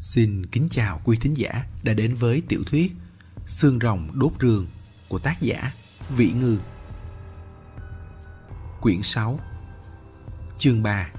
[0.00, 2.92] Xin kính chào quý thính giả đã đến với tiểu thuyết
[3.46, 4.66] Xương rồng đốt rường
[5.08, 5.72] của tác giả
[6.16, 6.58] Vĩ Ngư.
[8.80, 9.40] Quyển 6
[10.58, 11.10] Chương 3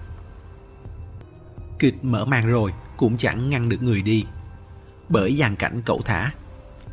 [1.80, 4.26] Kịch mở màn rồi cũng chẳng ngăn được người đi.
[5.10, 6.32] Bởi dàn cảnh cậu thả,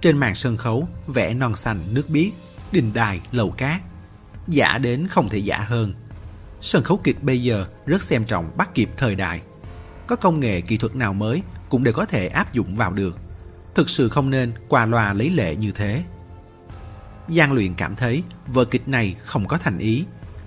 [0.00, 2.32] trên màn sân khấu vẽ non xanh nước biếc,
[2.72, 3.80] đình đài, lầu cát.
[4.48, 5.94] Giả đến không thể giả hơn.
[6.60, 9.42] Sân khấu kịch bây giờ rất xem trọng bắt kịp thời đại.
[10.06, 13.18] Có công nghệ kỹ thuật nào mới cũng đều có thể áp dụng vào được.
[13.74, 16.04] Thực sự không nên qua loa lấy lệ như thế.
[17.28, 20.04] Giang luyện cảm thấy vở kịch này không có thành ý,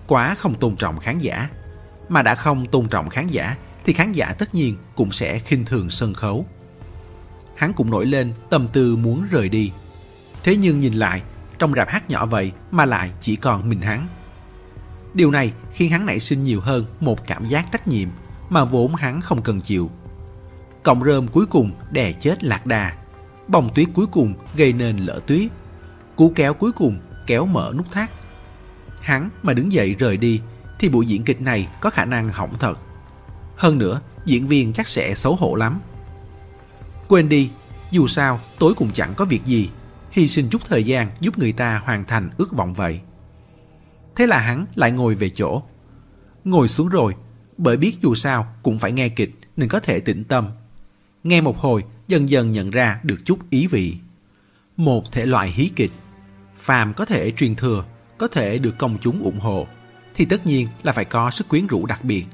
[0.08, 1.49] quá không tôn trọng khán giả.
[2.10, 3.55] Mà đã không tôn trọng khán giả
[3.86, 6.46] thì khán giả tất nhiên cũng sẽ khinh thường sân khấu.
[7.55, 9.72] Hắn cũng nổi lên tâm tư muốn rời đi.
[10.44, 11.22] Thế nhưng nhìn lại,
[11.60, 14.08] trong rạp hát nhỏ vậy mà lại chỉ còn mình hắn.
[15.13, 18.10] Điều này khiến hắn nảy sinh nhiều hơn một cảm giác trách nhiệm
[18.49, 19.90] mà vốn hắn không cần chịu.
[20.84, 22.94] Cọng rơm cuối cùng đè chết lạc đà.
[23.48, 25.51] Bông tuyết cuối cùng gây nên lỡ tuyết.
[26.15, 28.12] Cú kéo cuối cùng kéo mở nút thắt.
[29.01, 30.41] Hắn mà đứng dậy rời đi
[30.79, 32.79] thì buổi diễn kịch này có khả năng hỏng thật.
[33.55, 35.79] Hơn nữa, diễn viên chắc sẽ xấu hổ lắm.
[37.07, 37.51] Quên đi,
[37.91, 39.70] dù sao tối cũng chẳng có việc gì.
[40.12, 42.99] Hy sinh chút thời gian giúp người ta hoàn thành ước vọng vậy.
[44.16, 45.62] Thế là hắn lại ngồi về chỗ.
[46.43, 47.16] Ngồi xuống rồi,
[47.57, 50.48] bởi biết dù sao cũng phải nghe kịch nên có thể tĩnh tâm.
[51.24, 53.96] Nghe một hồi, dần dần nhận ra được chút ý vị.
[54.77, 55.91] Một thể loại hí kịch,
[56.58, 57.86] phàm có thể truyền thừa,
[58.18, 59.68] có thể được công chúng ủng hộ,
[60.16, 62.26] thì tất nhiên là phải có sức quyến rũ đặc biệt.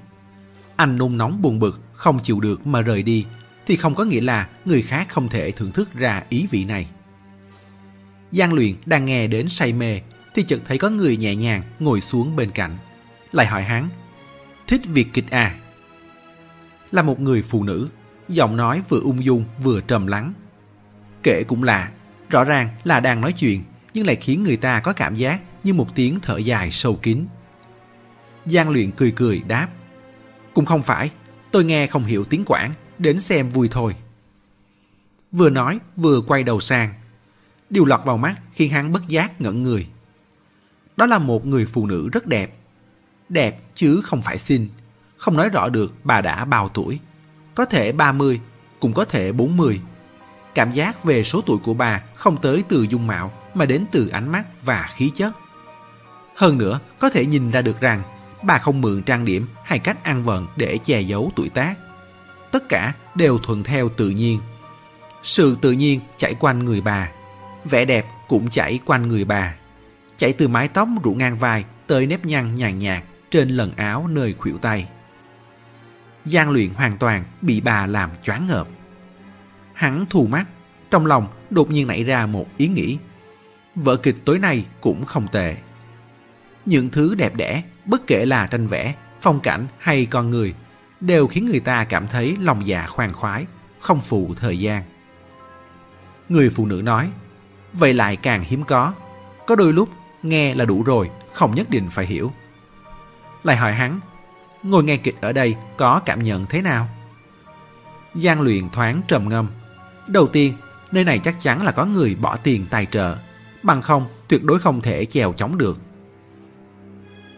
[0.75, 3.25] Anh nung nóng buồn bực, không chịu được mà rời đi,
[3.65, 6.87] thì không có nghĩa là người khác không thể thưởng thức ra ý vị này.
[8.31, 10.01] Giang luyện đang nghe đến say mê,
[10.35, 12.77] thì chợt thấy có người nhẹ nhàng ngồi xuống bên cạnh.
[13.31, 13.89] Lại hỏi hắn,
[14.67, 15.55] thích việc kịch à?
[16.91, 17.87] Là một người phụ nữ,
[18.29, 20.33] giọng nói vừa ung dung vừa trầm lắng.
[21.23, 21.91] Kể cũng lạ,
[22.29, 25.73] rõ ràng là đang nói chuyện nhưng lại khiến người ta có cảm giác như
[25.73, 27.25] một tiếng thở dài sâu kín.
[28.45, 29.67] Giang luyện cười cười đáp.
[30.53, 31.11] Cũng không phải,
[31.51, 33.95] tôi nghe không hiểu tiếng Quảng, đến xem vui thôi.
[35.31, 36.93] Vừa nói vừa quay đầu sang.
[37.69, 39.87] Điều lọt vào mắt khiến hắn bất giác ngẩn người.
[40.97, 42.57] Đó là một người phụ nữ rất đẹp.
[43.29, 44.67] Đẹp chứ không phải xinh.
[45.17, 46.99] Không nói rõ được bà đã bao tuổi.
[47.57, 48.39] Có thể 30,
[48.79, 49.81] cũng có thể 40.
[50.55, 54.07] Cảm giác về số tuổi của bà không tới từ dung mạo mà đến từ
[54.07, 55.33] ánh mắt và khí chất.
[56.35, 58.01] Hơn nữa, có thể nhìn ra được rằng
[58.43, 61.75] bà không mượn trang điểm hay cách ăn vận để che giấu tuổi tác.
[62.51, 64.39] Tất cả đều thuận theo tự nhiên.
[65.23, 67.09] Sự tự nhiên chảy quanh người bà.
[67.65, 69.55] Vẻ đẹp cũng chảy quanh người bà.
[70.17, 74.07] Chảy từ mái tóc rủ ngang vai tới nếp nhăn nhàn nhạt trên lần áo
[74.07, 74.87] nơi khuỷu tay.
[76.27, 78.67] Giang luyện hoàn toàn bị bà làm choáng ngợp.
[79.73, 80.45] Hắn thù mắt,
[80.91, 82.97] trong lòng đột nhiên nảy ra một ý nghĩ.
[83.75, 85.55] Vở kịch tối nay cũng không tệ.
[86.65, 90.53] Những thứ đẹp đẽ, bất kể là tranh vẽ, phong cảnh hay con người,
[90.99, 93.45] đều khiến người ta cảm thấy lòng dạ khoan khoái,
[93.79, 94.83] không phụ thời gian.
[96.29, 97.09] Người phụ nữ nói,
[97.73, 98.93] vậy lại càng hiếm có.
[99.47, 99.89] Có đôi lúc
[100.23, 102.31] nghe là đủ rồi, không nhất định phải hiểu.
[103.43, 103.99] Lại hỏi hắn,
[104.69, 106.89] ngồi nghe kịch ở đây có cảm nhận thế nào?
[108.15, 109.47] Giang luyện thoáng trầm ngâm.
[110.07, 110.53] Đầu tiên,
[110.91, 113.17] nơi này chắc chắn là có người bỏ tiền tài trợ,
[113.63, 115.79] bằng không tuyệt đối không thể chèo chống được.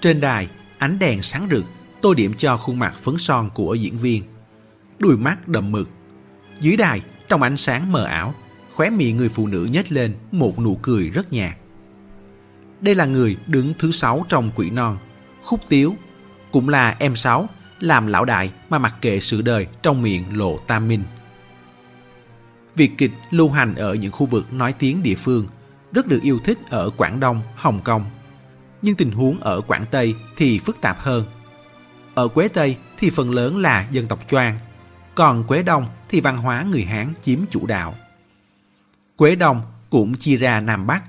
[0.02, 1.66] Trên đài, ánh đèn sáng rực,
[2.02, 4.24] tô điểm cho khuôn mặt phấn son của diễn viên.
[5.00, 5.90] Đuôi mắt đậm mực.
[6.60, 8.34] Dưới đài, trong ánh sáng mờ ảo,
[8.74, 11.54] khóe miệng người phụ nữ nhếch lên một nụ cười rất nhạt.
[12.82, 14.98] Đây là người đứng thứ sáu trong quỷ non,
[15.44, 15.96] khúc tiếu
[16.52, 17.50] cũng là em Sáu,
[17.80, 21.04] làm lão đại mà mặc kệ sự đời trong miệng lộ tam minh.
[22.76, 25.48] Việc kịch lưu hành ở những khu vực nói tiếng địa phương
[25.92, 28.06] rất được yêu thích ở Quảng Đông, Hồng Kông.
[28.82, 31.24] Nhưng tình huống ở Quảng Tây thì phức tạp hơn.
[32.16, 34.60] Ở Quế Tây thì phần lớn là dân tộc Choang,
[35.16, 37.96] còn Quế Đông thì văn hóa người Hán chiếm chủ đạo.
[39.16, 41.04] Quế Đông cũng chia ra Nam Bắc.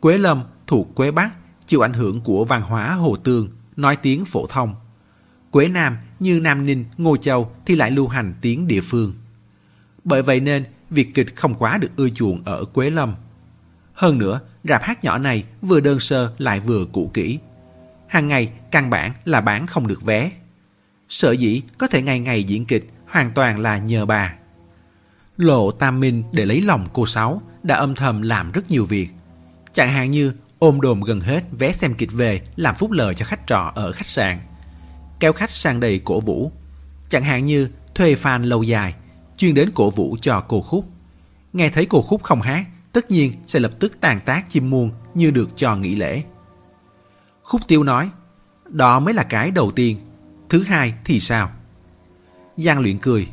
[0.00, 1.30] Quế Lâm thuộc Quế Bắc
[1.66, 3.48] chịu ảnh hưởng của văn hóa Hồ Tương,
[3.78, 4.74] nói tiếng phổ thông.
[5.50, 9.14] Quế Nam như Nam Ninh, Ngô Châu thì lại lưu hành tiếng địa phương.
[10.04, 13.14] Bởi vậy nên việc kịch không quá được ưa chuộng ở Quế Lâm.
[13.92, 17.38] Hơn nữa, rạp hát nhỏ này vừa đơn sơ lại vừa cũ kỹ.
[18.08, 20.32] Hàng ngày căn bản là bán không được vé.
[21.08, 24.34] Sở dĩ có thể ngày ngày diễn kịch hoàn toàn là nhờ bà.
[25.36, 29.08] Lộ Tam Minh để lấy lòng cô Sáu đã âm thầm làm rất nhiều việc.
[29.72, 33.24] Chẳng hạn như ôm đồm gần hết vé xem kịch về làm phúc lợi cho
[33.24, 34.38] khách trọ ở khách sạn.
[35.20, 36.52] Kéo khách sang đầy cổ vũ.
[37.08, 38.94] Chẳng hạn như thuê fan lâu dài,
[39.36, 40.84] chuyên đến cổ vũ cho cô Khúc.
[41.52, 44.90] Nghe thấy cô Khúc không hát, tất nhiên sẽ lập tức tàn tác chim muôn
[45.14, 46.22] như được cho nghỉ lễ.
[47.42, 48.10] Khúc Tiêu nói,
[48.68, 49.96] đó mới là cái đầu tiên,
[50.48, 51.50] thứ hai thì sao?
[52.56, 53.28] Giang luyện cười,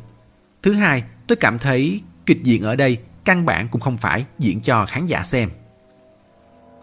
[0.62, 4.60] thứ hai tôi cảm thấy kịch diễn ở đây căn bản cũng không phải diễn
[4.60, 5.50] cho khán giả xem.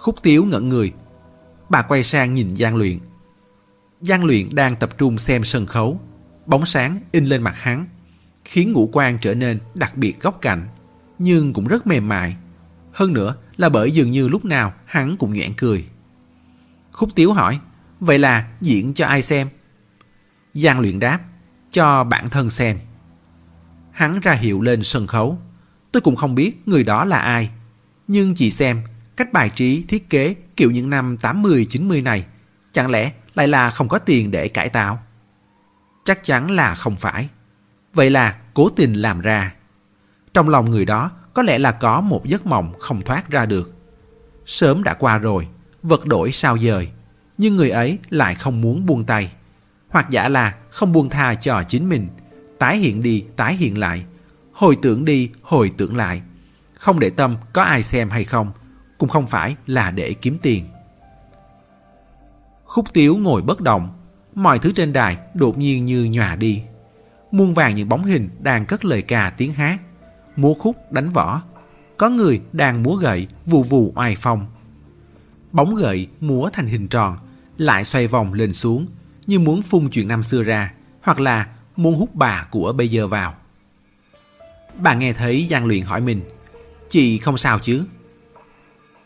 [0.03, 0.93] Khúc Tiếu ngẩn người,
[1.69, 2.99] bà quay sang nhìn Giang luyện.
[4.01, 5.99] Giang luyện đang tập trung xem sân khấu,
[6.45, 7.87] bóng sáng in lên mặt hắn,
[8.45, 10.67] khiến ngũ quan trở nên đặc biệt góc cạnh,
[11.19, 12.35] nhưng cũng rất mềm mại.
[12.91, 15.85] Hơn nữa là bởi dường như lúc nào hắn cũng nhoẻn cười.
[16.91, 17.59] Khúc Tiếu hỏi,
[17.99, 19.47] vậy là diễn cho ai xem?
[20.53, 21.19] Giang luyện đáp,
[21.71, 22.79] cho bản thân xem.
[23.91, 25.37] Hắn ra hiệu lên sân khấu.
[25.91, 27.49] Tôi cũng không biết người đó là ai.
[28.07, 28.81] Nhưng chỉ xem,
[29.17, 32.25] cách bài trí, thiết kế kiểu những năm 80-90 này,
[32.71, 35.03] chẳng lẽ lại là không có tiền để cải tạo?
[36.03, 37.29] Chắc chắn là không phải.
[37.93, 39.53] Vậy là cố tình làm ra.
[40.33, 43.73] Trong lòng người đó có lẽ là có một giấc mộng không thoát ra được.
[44.45, 45.47] Sớm đã qua rồi,
[45.83, 46.89] vật đổi sao dời,
[47.37, 49.33] nhưng người ấy lại không muốn buông tay.
[49.89, 52.07] Hoặc giả là không buông tha cho chính mình,
[52.59, 54.05] tái hiện đi, tái hiện lại,
[54.53, 56.21] hồi tưởng đi, hồi tưởng lại.
[56.73, 58.51] Không để tâm có ai xem hay không,
[59.03, 60.65] cũng không phải là để kiếm tiền.
[62.65, 63.93] Khúc tiếu ngồi bất động,
[64.35, 66.63] mọi thứ trên đài đột nhiên như nhòa đi.
[67.31, 69.79] Muôn vàng những bóng hình đang cất lời ca tiếng hát,
[70.35, 71.41] múa khúc đánh võ.
[71.97, 74.45] Có người đang múa gậy vù vù oai phong.
[75.51, 77.17] Bóng gậy múa thành hình tròn,
[77.57, 78.87] lại xoay vòng lên xuống
[79.27, 83.07] như muốn phun chuyện năm xưa ra, hoặc là muốn hút bà của bây giờ
[83.07, 83.35] vào.
[84.77, 86.21] Bà nghe thấy Giang Luyện hỏi mình,
[86.89, 87.85] chị không sao chứ?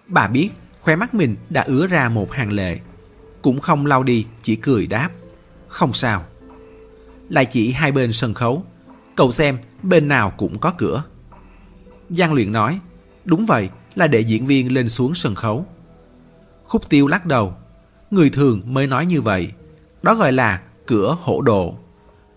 [0.07, 0.50] Bà biết
[0.81, 2.80] khóe mắt mình đã ứa ra một hàng lệ,
[3.42, 5.09] cũng không lau đi, chỉ cười đáp,
[5.68, 6.25] không sao.
[7.30, 8.63] Lại chỉ hai bên sân khấu,
[9.15, 11.04] cậu xem bên nào cũng có cửa.
[12.09, 12.80] Giang Luyện nói,
[13.25, 15.65] đúng vậy là để diễn viên lên xuống sân khấu.
[16.63, 17.53] Khúc tiêu lắc đầu,
[18.12, 19.51] người thường mới nói như vậy,
[20.01, 21.75] đó gọi là cửa hổ độ.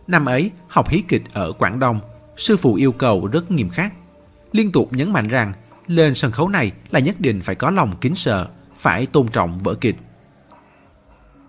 [0.06, 2.00] Năm ấy, học hí kịch ở Quảng Đông,
[2.36, 3.94] sư phụ yêu cầu rất nghiêm khắc.
[4.52, 5.52] Liên tục nhấn mạnh rằng,
[5.90, 9.58] lên sân khấu này là nhất định phải có lòng kính sợ, phải tôn trọng
[9.58, 9.96] vở kịch.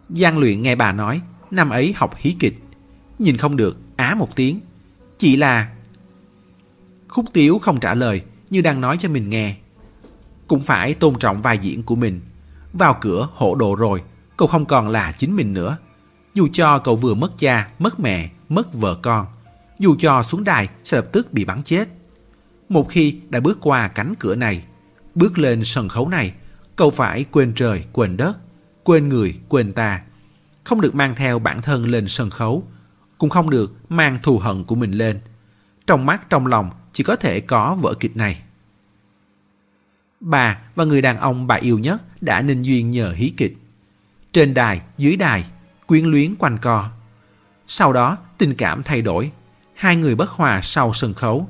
[0.09, 1.21] Giang luyện nghe bà nói,
[1.51, 2.59] năm ấy học hí kịch.
[3.19, 4.59] Nhìn không được, á một tiếng.
[5.17, 5.69] Chỉ là...
[7.07, 9.55] Khúc Tiếu không trả lời, như đang nói cho mình nghe.
[10.47, 12.21] Cũng phải tôn trọng vai diễn của mình.
[12.73, 14.01] Vào cửa hổ độ rồi,
[14.38, 15.77] cậu không còn là chính mình nữa.
[16.33, 19.27] Dù cho cậu vừa mất cha, mất mẹ, mất vợ con,
[19.79, 21.89] dù cho xuống đài sẽ lập tức bị bắn chết.
[22.71, 24.63] Một khi đã bước qua cánh cửa này,
[25.15, 26.33] bước lên sân khấu này,
[26.75, 28.38] cậu phải quên trời, quên đất,
[28.83, 30.01] quên người, quên ta.
[30.63, 32.68] Không được mang theo bản thân lên sân khấu,
[33.18, 35.19] cũng không được mang thù hận của mình lên.
[35.88, 38.41] Trong mắt, trong lòng chỉ có thể có vở kịch này.
[40.19, 43.57] Bà và người đàn ông bà yêu nhất đã nên duyên nhờ hí kịch.
[44.33, 45.45] Trên đài, dưới đài,
[45.88, 46.89] quyến luyến quanh co.
[47.67, 49.31] Sau đó, tình cảm thay đổi.
[49.75, 51.50] Hai người bất hòa sau sân khấu.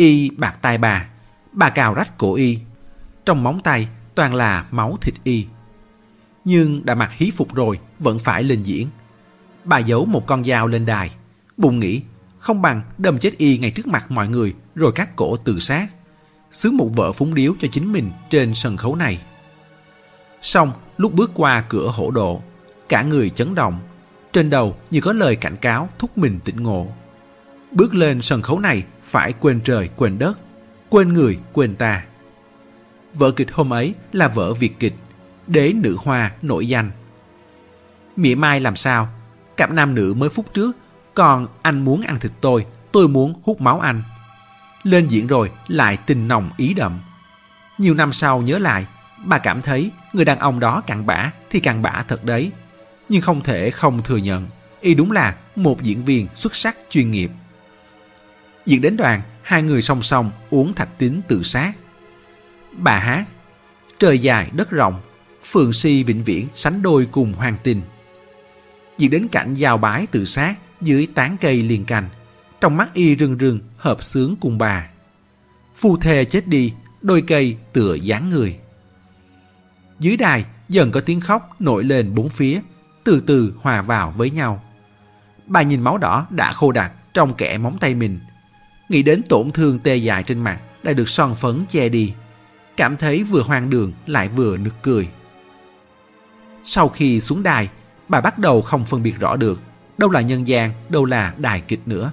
[0.00, 1.08] Y bạc tai bà,
[1.52, 2.58] bà cào rách cổ Y.
[3.24, 5.46] Trong móng tay toàn là máu thịt Y.
[6.44, 8.88] Nhưng đã mặc hí phục rồi, vẫn phải lên diễn.
[9.64, 11.10] Bà giấu một con dao lên đài.
[11.56, 12.02] Bụng nghĩ,
[12.38, 15.86] không bằng đâm chết Y ngay trước mặt mọi người rồi cắt cổ tự sát.
[16.52, 19.22] Sướng một vợ phúng điếu cho chính mình trên sân khấu này.
[20.42, 22.42] Xong, lúc bước qua cửa hổ độ,
[22.88, 23.80] cả người chấn động.
[24.32, 26.86] Trên đầu như có lời cảnh cáo thúc mình tỉnh ngộ.
[27.72, 30.38] Bước lên sân khấu này phải quên trời quên đất,
[30.88, 32.04] quên người quên ta.
[33.14, 34.94] Vở kịch hôm ấy là vở Việt kịch,
[35.46, 36.90] đế nữ hoa nổi danh.
[38.16, 39.08] Mỉa mai làm sao,
[39.56, 40.76] cặp nam nữ mới phút trước,
[41.14, 44.02] còn anh muốn ăn thịt tôi, tôi muốn hút máu anh.
[44.82, 46.98] Lên diễn rồi lại tình nồng ý đậm.
[47.78, 48.86] Nhiều năm sau nhớ lại,
[49.24, 52.52] bà cảm thấy người đàn ông đó cặn bã thì cặn bã thật đấy
[53.10, 54.48] nhưng không thể không thừa nhận
[54.80, 57.30] y đúng là một diễn viên xuất sắc chuyên nghiệp.
[58.66, 61.72] Diễn đến đoàn, hai người song song uống thạch tín tự sát.
[62.72, 63.24] Bà hát,
[63.98, 65.00] trời dài đất rộng,
[65.44, 67.82] phường si vĩnh viễn sánh đôi cùng hoàng tình.
[68.98, 72.08] Diễn đến cảnh giao bái tự sát dưới tán cây liền cành,
[72.60, 74.88] trong mắt y rưng rưng hợp sướng cùng bà.
[75.74, 78.58] Phu thê chết đi, đôi cây tựa dáng người.
[79.98, 82.60] Dưới đài dần có tiếng khóc nổi lên bốn phía
[83.04, 84.64] từ từ hòa vào với nhau.
[85.46, 88.20] Bà nhìn máu đỏ đã khô đặc trong kẽ móng tay mình.
[88.90, 92.12] Nghĩ đến tổn thương tê dại trên mặt đã được son phấn che đi.
[92.76, 95.08] Cảm thấy vừa hoang đường lại vừa nực cười.
[96.64, 97.68] Sau khi xuống đài,
[98.08, 99.60] bà bắt đầu không phân biệt rõ được
[100.00, 102.12] đâu là nhân gian, đâu là đài kịch nữa.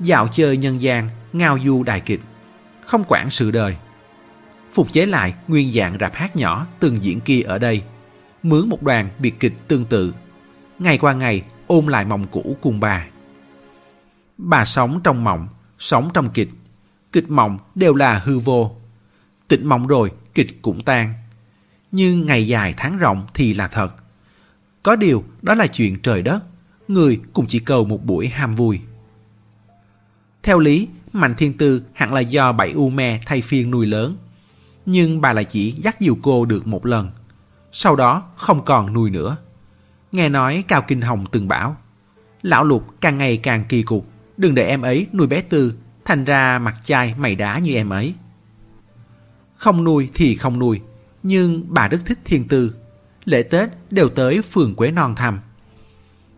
[0.00, 2.20] Dạo chơi nhân gian ngao du đài kịch,
[2.86, 3.76] không quản sự đời.
[4.72, 7.82] Phục chế lại nguyên dạng rạp hát nhỏ từng diễn kia ở đây,
[8.42, 10.14] mướn một đoàn việt kịch tương tự.
[10.78, 13.06] Ngày qua ngày ôm lại mộng cũ cùng bà.
[14.38, 16.50] Bà sống trong mộng, sống trong kịch.
[17.12, 18.76] Kịch mộng đều là hư vô.
[19.48, 21.14] Tịnh mộng rồi, kịch cũng tan.
[21.92, 23.94] Nhưng ngày dài tháng rộng thì là thật.
[24.82, 26.40] Có điều đó là chuyện trời đất,
[26.88, 28.80] người cũng chỉ cầu một buổi ham vui.
[30.42, 34.16] Theo lý, Mạnh Thiên Tư hẳn là do bảy u me thay phiên nuôi lớn.
[34.86, 37.10] Nhưng bà lại chỉ dắt dìu cô được một lần.
[37.72, 39.36] Sau đó không còn nuôi nữa.
[40.12, 41.76] Nghe nói Cao Kinh Hồng từng bảo,
[42.42, 44.06] lão lục càng ngày càng kỳ cục,
[44.38, 47.90] đừng để em ấy nuôi bé Tư, thành ra mặt chai mày đá như em
[47.90, 48.14] ấy.
[49.56, 50.80] Không nuôi thì không nuôi,
[51.22, 52.74] nhưng bà rất thích Thiên Tư.
[53.24, 55.40] Lễ Tết đều tới phường Quế Non thăm.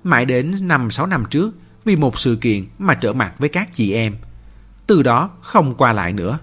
[0.05, 1.51] Mãi đến năm sáu năm trước,
[1.85, 4.17] vì một sự kiện mà trở mặt với các chị em.
[4.87, 6.39] Từ đó không qua lại nữa.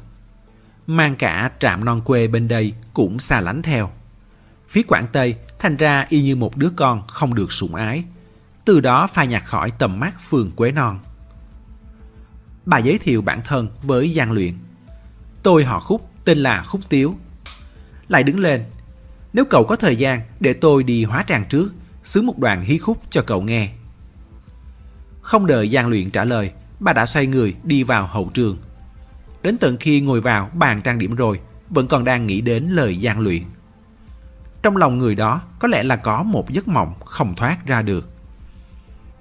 [0.88, 3.92] Mang cả trạm non quê bên đây cũng xa lánh theo.
[4.68, 8.04] Phía Quảng Tây thành ra y như một đứa con không được sủng ái.
[8.66, 11.00] Từ đó phai nhạt khỏi tầm mắt phường Quế Non.
[12.68, 14.54] Bà giới thiệu bản thân với gian Luyện.
[15.44, 17.16] Tôi họ Khúc, tên là Khúc Tiếu.
[18.08, 18.64] Lại đứng lên.
[19.34, 22.78] Nếu cậu có thời gian để tôi đi hóa trang trước, xứ một đoạn hí
[22.78, 23.70] khúc cho cậu nghe.
[25.22, 28.58] Không đợi gian Luyện trả lời, bà đã xoay người đi vào hậu trường.
[29.42, 32.98] Đến tận khi ngồi vào bàn trang điểm rồi, vẫn còn đang nghĩ đến lời
[32.98, 33.44] gian Luyện.
[34.64, 38.10] Trong lòng người đó có lẽ là có một giấc mộng không thoát ra được.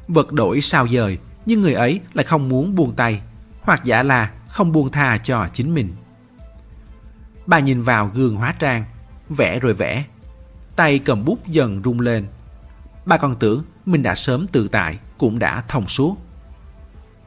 [0.09, 3.21] Vật đổi sao dời, nhưng người ấy lại không muốn buông tay,
[3.66, 5.96] hoặc giả là không buông tha cho chính mình.
[7.46, 8.85] Bà nhìn vào gương hóa trang,
[9.28, 10.04] vẽ rồi vẽ.
[10.76, 12.26] Tay cầm bút dần rung lên.
[13.04, 16.16] Bà còn tưởng mình đã sớm tự tại, cũng đã thông suốt.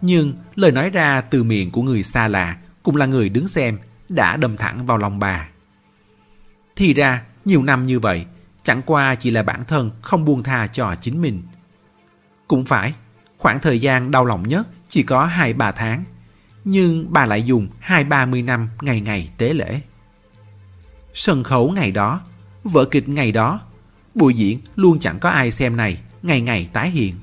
[0.02, 3.78] Nhưng lời nói ra từ miệng của người xa lạ cũng là người đứng xem
[4.10, 5.50] đã đâm thẳng vào lòng bà.
[6.76, 8.26] Thì ra, nhiều năm như vậy,
[8.64, 11.44] chẳng qua chỉ là bản thân không buông tha cho chính mình.
[12.48, 12.94] Cũng phải,
[13.38, 16.04] khoảng thời gian đau lòng nhất chỉ có 2-3 tháng,
[16.70, 19.82] nhưng bà lại dùng 2-30 năm ngày ngày tế lễ.
[21.14, 22.22] Sân khấu ngày đó,
[22.64, 23.62] vở kịch ngày đó,
[24.16, 27.16] buổi diễn luôn chẳng có ai xem này, ngày ngày tái hiện.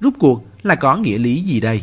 [0.00, 1.82] Rút cuộc là có nghĩa lý gì đây?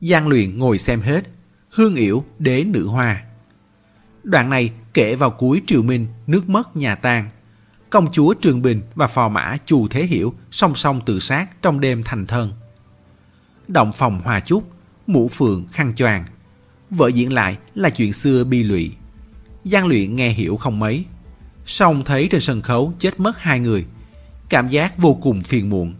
[0.00, 1.24] Giang luyện ngồi xem hết,
[1.70, 3.22] hương yểu đế nữ hoa.
[4.22, 7.30] Đoạn này kể vào cuối triều minh nước mất nhà tan.
[7.90, 11.80] Công chúa Trường Bình và phò mã Chù Thế Hiểu song song tự sát trong
[11.80, 12.52] đêm thành thân.
[13.70, 14.70] Động phòng hòa chúc,
[15.06, 16.24] mũ phượng khăn choàng.
[16.90, 18.92] Vợ diễn lại là chuyện xưa bi lụy.
[19.64, 21.04] Giang luyện nghe hiểu không mấy.
[21.66, 23.86] Xong thấy trên sân khấu chết mất hai người.
[24.48, 25.94] Cảm giác vô cùng phiền muộn.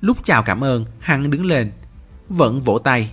[0.00, 1.70] Lúc chào cảm ơn, hắn đứng lên,
[2.28, 3.10] vẫn vỗ tay.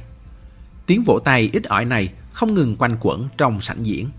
[0.86, 4.10] Tiếng vỗ tay ít ỏi này không ngừng quanh quẩn trong sảnh diễn.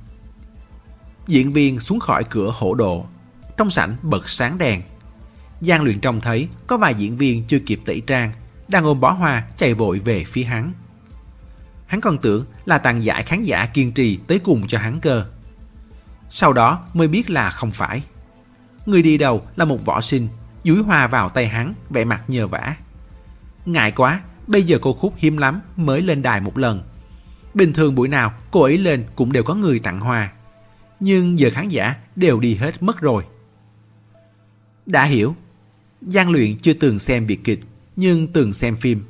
[1.27, 3.07] Diễn viên xuống khỏi cửa hổ độ.
[3.57, 4.83] Trong sảnh bật sáng đèn.
[5.61, 8.33] Giang luyện trông thấy có vài diễn viên chưa kịp tẩy trang,
[8.69, 10.73] đang ôm bó hoa chạy vội về phía hắn.
[11.87, 15.27] Hắn còn tưởng là tàn giải khán giả kiên trì tới cùng cho hắn cơ.
[16.31, 18.03] Sau đó mới biết là không phải.
[18.87, 20.29] Người đi đầu là một võ sinh,
[20.65, 22.77] dúi hoa vào tay hắn, vẻ mặt nhờ vả.
[23.67, 26.83] Ngại quá, bây giờ cô Khúc hiếm lắm mới lên đài một lần.
[27.55, 30.33] Bình thường buổi nào cô ấy lên cũng đều có người tặng hoa
[31.01, 33.25] nhưng giờ khán giả đều đi hết mất rồi.
[34.87, 35.37] Đã hiểu,
[36.01, 37.61] Giang Luyện chưa từng xem việc kịch,
[37.97, 39.05] nhưng từng xem phim.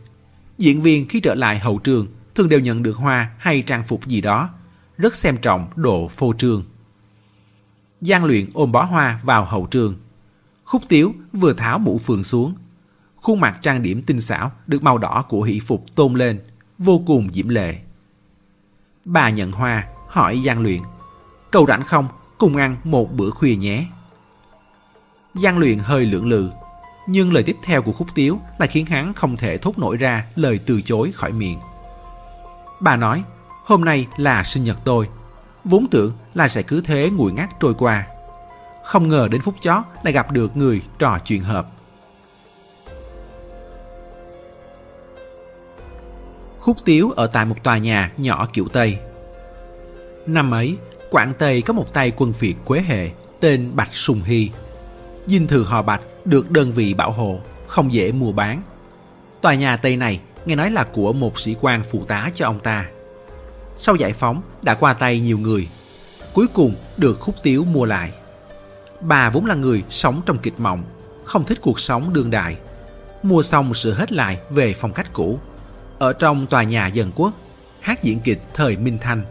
[0.59, 4.07] Diễn viên khi trở lại hậu trường thường đều nhận được hoa hay trang phục
[4.07, 4.51] gì đó,
[4.99, 6.65] rất xem trọng độ phô trương.
[8.01, 9.95] Giang Luyện ôm bó hoa vào hậu trường.
[10.65, 12.55] Khúc Tiếu vừa tháo mũ phượng xuống.
[13.17, 16.41] Khuôn mặt trang điểm tinh xảo được màu đỏ của hỷ phục tôn lên,
[16.79, 17.79] vô cùng diễm lệ.
[19.05, 20.81] Bà nhận hoa, hỏi Giang Luyện.
[21.51, 22.09] cầu rảnh không?
[22.39, 23.87] Cùng ăn một bữa khuya nhé.
[25.35, 26.51] Giang luyện hơi lưỡng lự,
[27.07, 30.25] nhưng lời tiếp theo của khúc tiếu lại khiến hắn không thể thốt nổi ra
[30.35, 31.59] lời từ chối khỏi miệng.
[32.81, 33.23] Bà nói,
[33.65, 35.09] hôm nay là sinh nhật tôi.
[35.65, 38.07] Vốn tưởng là sẽ cứ thế nguội ngắt trôi qua.
[38.85, 41.67] Không ngờ đến phút chót lại gặp được người trò chuyện hợp.
[46.59, 48.99] Khúc tiếu ở tại một tòa nhà nhỏ kiểu Tây.
[50.27, 50.77] Năm ấy,
[51.11, 53.11] Quảng Tây có một tay quân phiệt Quế Hệ
[53.41, 54.51] tên Bạch Sùng Hy.
[55.27, 58.63] Dinh thự họ Bạch được đơn vị bảo hộ, không dễ mua bán.
[59.41, 62.61] Tòa nhà Tây này nghe nói là của một sĩ quan phụ tá cho ông
[62.61, 62.87] ta.
[63.77, 65.69] Sau giải phóng đã qua tay nhiều người,
[66.35, 68.13] cuối cùng được khúc tiếu mua lại.
[69.01, 70.85] Bà vốn là người sống trong kịch mộng,
[71.25, 72.57] không thích cuộc sống đương đại.
[73.23, 75.39] Mua xong sửa hết lại về phong cách cũ.
[75.99, 77.33] Ở trong tòa nhà dân quốc,
[77.81, 79.23] hát diễn kịch thời Minh Thanh.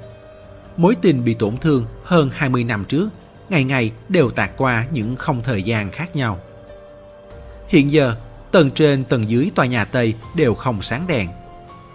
[0.78, 3.10] Mối tình bị tổn thương hơn 20 năm trước,
[3.50, 6.40] ngày ngày đều tạt qua những không thời gian khác nhau.
[7.68, 8.16] Hiện giờ,
[8.52, 11.30] tầng trên tầng dưới tòa nhà Tây đều không sáng đèn,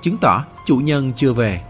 [0.00, 1.60] chứng tỏ chủ nhân chưa về.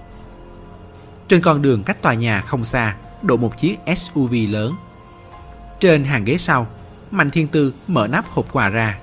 [1.28, 4.75] Trên con đường cách tòa nhà không xa, đổ một chiếc SUV lớn.
[5.80, 6.66] Trên hàng ghế sau,
[7.11, 8.99] Mạnh Thiên Tư mở nắp hộp quà ra,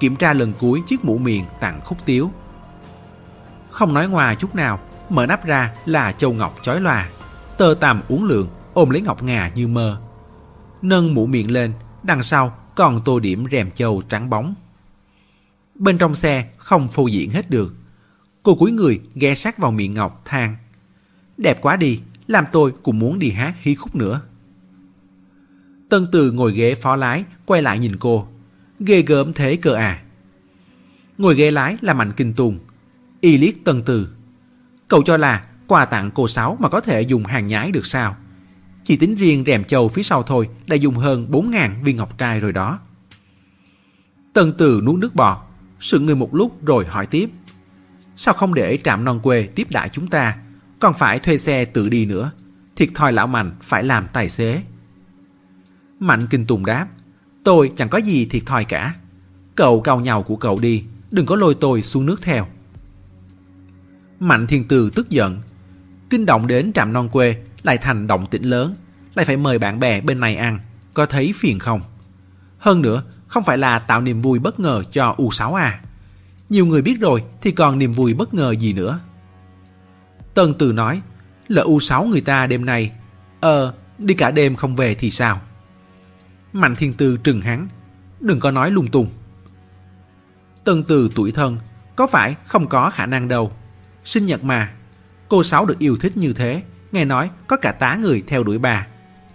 [0.00, 2.30] kiểm tra lần cuối chiếc mũ miệng tặng khúc tiếu.
[3.70, 7.08] Không nói ngoài chút nào, mở nắp ra là châu ngọc chói lòa,
[7.58, 10.00] tơ tằm uống lượng, ôm lấy ngọc ngà như mơ.
[10.82, 14.54] Nâng mũ miệng lên, đằng sau còn tô điểm rèm châu trắng bóng.
[15.74, 17.74] Bên trong xe không phô diễn hết được.
[18.42, 20.56] Cô cúi người ghé sát vào miệng ngọc than.
[21.36, 24.20] Đẹp quá đi, làm tôi cũng muốn đi hát hí khúc nữa.
[25.88, 28.28] Tân Từ ngồi ghế phó lái, quay lại nhìn cô.
[28.80, 30.02] Ghê gớm thế cơ à.
[31.18, 32.58] Ngồi ghế lái là Mạnh Kinh Tùng.
[33.20, 34.08] Y liếc Tân Từ.
[34.88, 38.16] Cậu cho là quà tặng cô Sáu mà có thể dùng hàng nhái được sao?
[38.84, 42.40] Chỉ tính riêng rèm châu phía sau thôi đã dùng hơn 4.000 viên ngọc trai
[42.40, 42.78] rồi đó.
[44.32, 45.38] Tần Từ nuốt nước bọt,
[45.80, 47.30] sự người một lúc rồi hỏi tiếp.
[48.16, 50.36] Sao không để trạm non quê tiếp đại chúng ta,
[50.80, 52.30] còn phải thuê xe tự đi nữa?
[52.76, 54.62] Thiệt thòi lão Mạnh phải làm tài xế.
[55.98, 56.88] Mạnh Kinh Tùng đáp,
[57.44, 58.94] tôi chẳng có gì thiệt thòi cả.
[59.54, 62.46] Cậu cao nhau của cậu đi, đừng có lôi tôi xuống nước theo.
[64.20, 65.40] Mạnh Thiên Từ tức giận,
[66.10, 68.74] kinh động đến trạm non quê lại thành động tĩnh lớn,
[69.14, 70.58] lại phải mời bạn bè bên này ăn,
[70.94, 71.80] có thấy phiền không?
[72.58, 75.80] Hơn nữa, không phải là tạo niềm vui bất ngờ cho U6 à.
[76.48, 79.00] Nhiều người biết rồi thì còn niềm vui bất ngờ gì nữa.
[80.34, 81.02] Tân Từ nói,
[81.48, 82.90] lỡ U6 người ta đêm nay,
[83.40, 85.40] ờ, đi cả đêm không về thì sao?
[86.52, 87.68] Mạnh Thiên Tư trừng hắn,
[88.20, 89.10] đừng có nói lung tung.
[90.64, 91.58] Tân Từ tuổi thân,
[91.96, 93.52] có phải không có khả năng đâu.
[94.04, 94.72] Sinh nhật mà,
[95.28, 98.58] cô Sáu được yêu thích như thế, nghe nói có cả tá người theo đuổi
[98.58, 98.86] bà.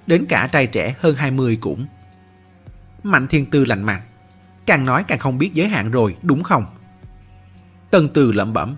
[0.08, 1.86] Đến cả trai trẻ hơn 20 cũng.
[3.04, 4.02] Mạnh Thiên Tư lạnh mặt,
[4.66, 6.66] càng nói càng không biết giới hạn rồi, đúng không?
[7.92, 8.76] Tân Từ lẩm bẩm,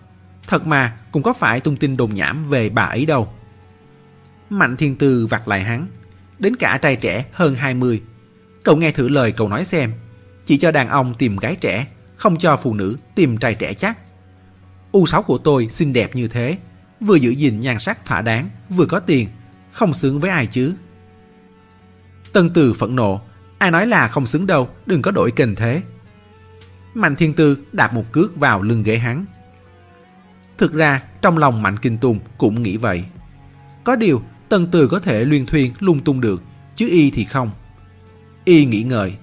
[0.47, 3.33] thật mà cũng có phải tung tin đồn nhảm về bà ấy đâu.
[4.49, 5.87] Mạnh Thiên Tư vặt lại hắn,
[6.39, 8.01] đến cả trai trẻ hơn 20
[8.63, 9.91] Cậu nghe thử lời cậu nói xem.
[10.45, 13.97] Chỉ cho đàn ông tìm gái trẻ, không cho phụ nữ tìm trai trẻ chắc.
[14.91, 16.57] U6 của tôi xinh đẹp như thế,
[17.01, 19.27] vừa giữ gìn nhan sắc thỏa đáng, vừa có tiền,
[19.71, 20.73] không xứng với ai chứ.
[22.33, 23.21] Tân Từ phẫn nộ,
[23.57, 25.81] ai nói là không xứng đâu, đừng có đổi kênh thế.
[26.93, 29.25] Mạnh Thiên Tư đạp một cước vào lưng ghế hắn.
[30.57, 33.03] Thực ra, trong lòng Mạnh Kinh Tùng cũng nghĩ vậy.
[33.83, 36.43] Có điều, Tân Từ có thể luyên thuyên lung tung được,
[36.75, 37.51] chứ y thì không.
[38.45, 39.13] Y nghĩ ngợi,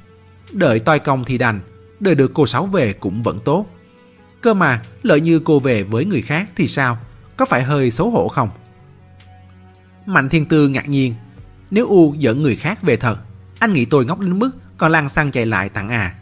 [0.52, 1.60] đợi toi công thì đành,
[2.00, 3.66] đợi được cô Sáu về cũng vẫn tốt.
[4.40, 6.98] Cơ mà, lợi như cô về với người khác thì sao?
[7.36, 8.48] Có phải hơi xấu hổ không?
[10.06, 11.14] Mạnh Thiên Tư ngạc nhiên,
[11.70, 13.18] nếu U dẫn người khác về thật,
[13.58, 16.14] anh nghĩ tôi ngốc đến mức còn lan xăng chạy lại tặng à.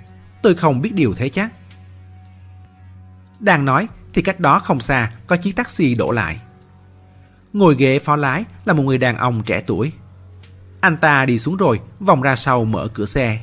[0.42, 1.52] Tôi không biết điều thế chắc.
[3.40, 6.40] Đang nói thì cách đó không xa có chiếc taxi đổ lại.
[7.52, 9.92] Ngồi ghế phó lái là một người đàn ông trẻ tuổi.
[10.80, 13.40] Anh ta đi xuống rồi, vòng ra sau mở cửa xe.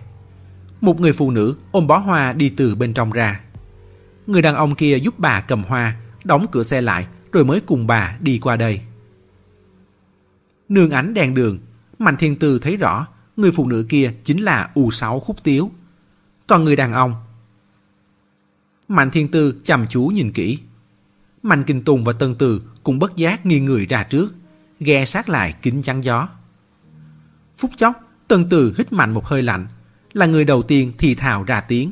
[0.81, 3.39] Một người phụ nữ ôm bó hoa đi từ bên trong ra.
[4.27, 7.87] Người đàn ông kia giúp bà cầm hoa, đóng cửa xe lại rồi mới cùng
[7.87, 8.81] bà đi qua đây.
[10.69, 11.59] Nương ánh đèn đường,
[11.99, 15.71] Mạnh Thiên Tư thấy rõ người phụ nữ kia chính là U6 Khúc Tiếu.
[16.47, 17.13] Còn người đàn ông...
[18.87, 20.59] Mạnh Thiên Tư chăm chú nhìn kỹ.
[21.43, 24.33] Mạnh Kinh Tùng và Tân Từ cũng bất giác nghiêng người ra trước,
[24.79, 26.29] ghe sát lại kính chắn gió.
[27.55, 29.67] Phút chốc, Tân Từ hít mạnh một hơi lạnh,
[30.13, 31.91] là người đầu tiên thì thào ra tiếng.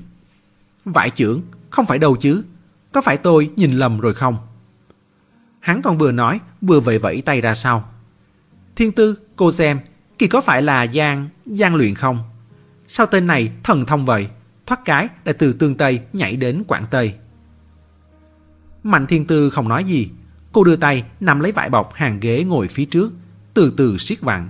[0.86, 2.44] Vải trưởng, không phải đâu chứ,
[2.92, 4.38] có phải tôi nhìn lầm rồi không?
[5.60, 7.90] Hắn còn vừa nói, vừa vẫy vẫy tay ra sau.
[8.76, 9.80] Thiên Tư, cô xem,
[10.18, 12.20] kỳ có phải là Giang, Giang luyện không?
[12.88, 14.28] Sao tên này thần thông vậy?
[14.66, 17.14] Thoát cái đã từ tương Tây nhảy đến Quảng Tây.
[18.84, 20.10] Mạnh Thiên Tư không nói gì.
[20.52, 23.12] Cô đưa tay nắm lấy vải bọc hàng ghế ngồi phía trước,
[23.54, 24.50] từ từ siết vặn.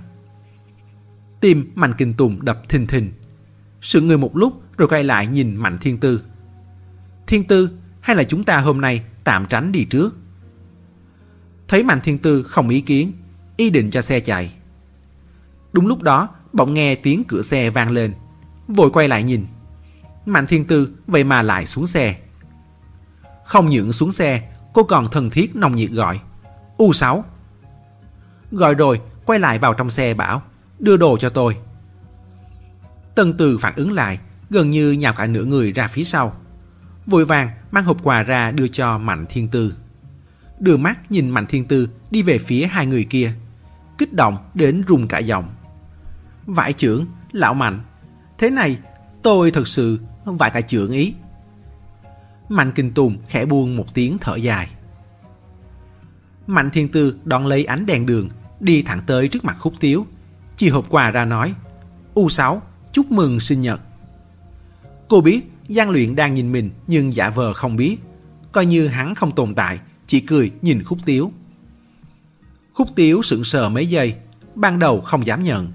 [1.40, 3.12] Tim Mạnh Kinh Tùng đập thình thình.
[3.80, 6.22] Sự người một lúc rồi quay lại nhìn Mạnh Thiên Tư.
[7.26, 7.70] Thiên Tư,
[8.00, 10.16] hay là chúng ta hôm nay tạm tránh đi trước?
[11.70, 13.12] Thấy Mạnh Thiên Tư không ý kiến,
[13.56, 14.52] ý định cho xe chạy.
[15.72, 18.14] Đúng lúc đó, bỗng nghe tiếng cửa xe vang lên.
[18.68, 19.46] Vội quay lại nhìn.
[20.26, 22.16] Mạnh Thiên Tư vậy mà lại xuống xe.
[23.44, 26.20] Không những xuống xe, cô còn thân thiết nồng nhiệt gọi.
[26.76, 27.22] U6.
[28.52, 30.42] Gọi rồi, quay lại vào trong xe bảo
[30.78, 31.56] đưa đồ cho tôi.
[33.14, 34.18] Tân Từ phản ứng lại,
[34.50, 36.36] gần như nhào cả nửa người ra phía sau.
[37.06, 39.74] vội vàng mang hộp quà ra đưa cho Mạnh Thiên Tư.
[40.60, 43.32] Đưa mắt nhìn Mạnh Thiên Tư đi về phía hai người kia,
[43.98, 45.54] kích động đến rung cả giọng.
[46.46, 47.80] Vải trưởng, lão Mạnh,
[48.38, 48.78] thế này
[49.22, 51.14] tôi thật sự vải cả trưởng ý.
[52.48, 54.70] Mạnh Kinh Tùng khẽ buông một tiếng thở dài.
[56.46, 58.28] Mạnh Thiên Tư đón lấy ánh đèn đường,
[58.60, 60.06] đi thẳng tới trước mặt Khúc Tiếu,
[60.56, 61.54] chỉ hộp quà ra nói,
[62.14, 62.58] U6,
[62.92, 63.80] chúc mừng sinh nhật.
[65.08, 67.96] Cô biết Giang Luyện đang nhìn mình nhưng giả vờ không biết,
[68.52, 69.78] coi như hắn không tồn tại,
[70.10, 71.32] chỉ cười nhìn Khúc Tiếu.
[72.72, 74.14] Khúc Tiếu sững sờ mấy giây,
[74.54, 75.72] ban đầu không dám nhận.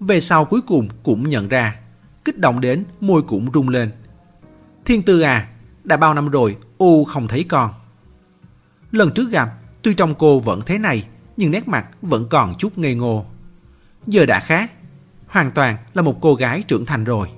[0.00, 1.76] Về sau cuối cùng cũng nhận ra,
[2.24, 3.90] kích động đến môi cũng rung lên.
[4.84, 5.48] Thiên Tư à,
[5.84, 7.70] đã bao năm rồi U không thấy con.
[8.92, 9.48] Lần trước gặp,
[9.82, 11.04] tuy trong cô vẫn thế này,
[11.36, 13.24] nhưng nét mặt vẫn còn chút ngây ngô.
[14.06, 14.72] Giờ đã khác,
[15.26, 17.28] hoàn toàn là một cô gái trưởng thành rồi.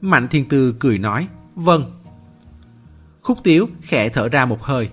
[0.00, 2.00] Mạnh Thiên Tư cười nói, vâng.
[3.22, 4.90] Khúc Tiếu khẽ thở ra một hơi,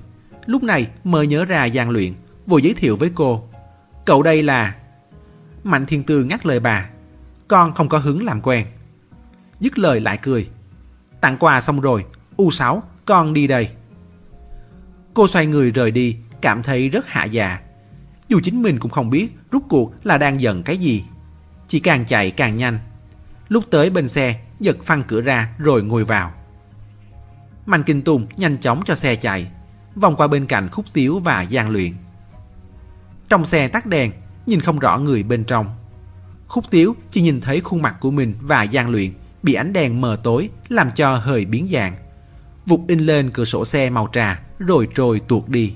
[0.49, 2.13] lúc này mới nhớ ra gian luyện,
[2.47, 3.49] vội giới thiệu với cô.
[4.05, 4.75] Cậu đây là...
[5.63, 6.89] Mạnh Thiên Tư ngắt lời bà,
[7.47, 8.65] con không có hứng làm quen.
[9.59, 10.49] Dứt lời lại cười.
[11.21, 12.05] Tặng quà xong rồi,
[12.37, 13.69] U6, con đi đây.
[15.13, 17.59] Cô xoay người rời đi, cảm thấy rất hạ dạ.
[18.27, 21.03] Dù chính mình cũng không biết rút cuộc là đang giận cái gì.
[21.67, 22.79] Chỉ càng chạy càng nhanh.
[23.47, 26.33] Lúc tới bên xe, giật phăng cửa ra rồi ngồi vào.
[27.65, 29.51] Mạnh Kinh Tùng nhanh chóng cho xe chạy,
[29.99, 31.93] vòng qua bên cạnh Khúc Tiếu và Giang Luyện.
[33.29, 34.11] Trong xe tắt đèn,
[34.45, 35.75] nhìn không rõ người bên trong.
[36.47, 39.11] Khúc Tiếu chỉ nhìn thấy khuôn mặt của mình và Giang Luyện
[39.43, 41.93] bị ánh đèn mờ tối làm cho hơi biến dạng.
[42.65, 45.73] Vụt in lên cửa sổ xe màu trà rồi trôi tuột đi.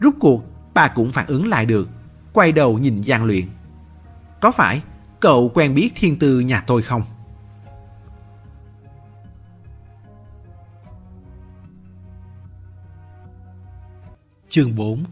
[0.00, 0.42] Rút cuộc,
[0.74, 1.88] bà cũng phản ứng lại được,
[2.32, 3.44] quay đầu nhìn Giang Luyện.
[4.40, 4.82] Có phải
[5.20, 7.02] cậu quen biết thiên tư nhà tôi không?
[14.52, 15.04] Chương 4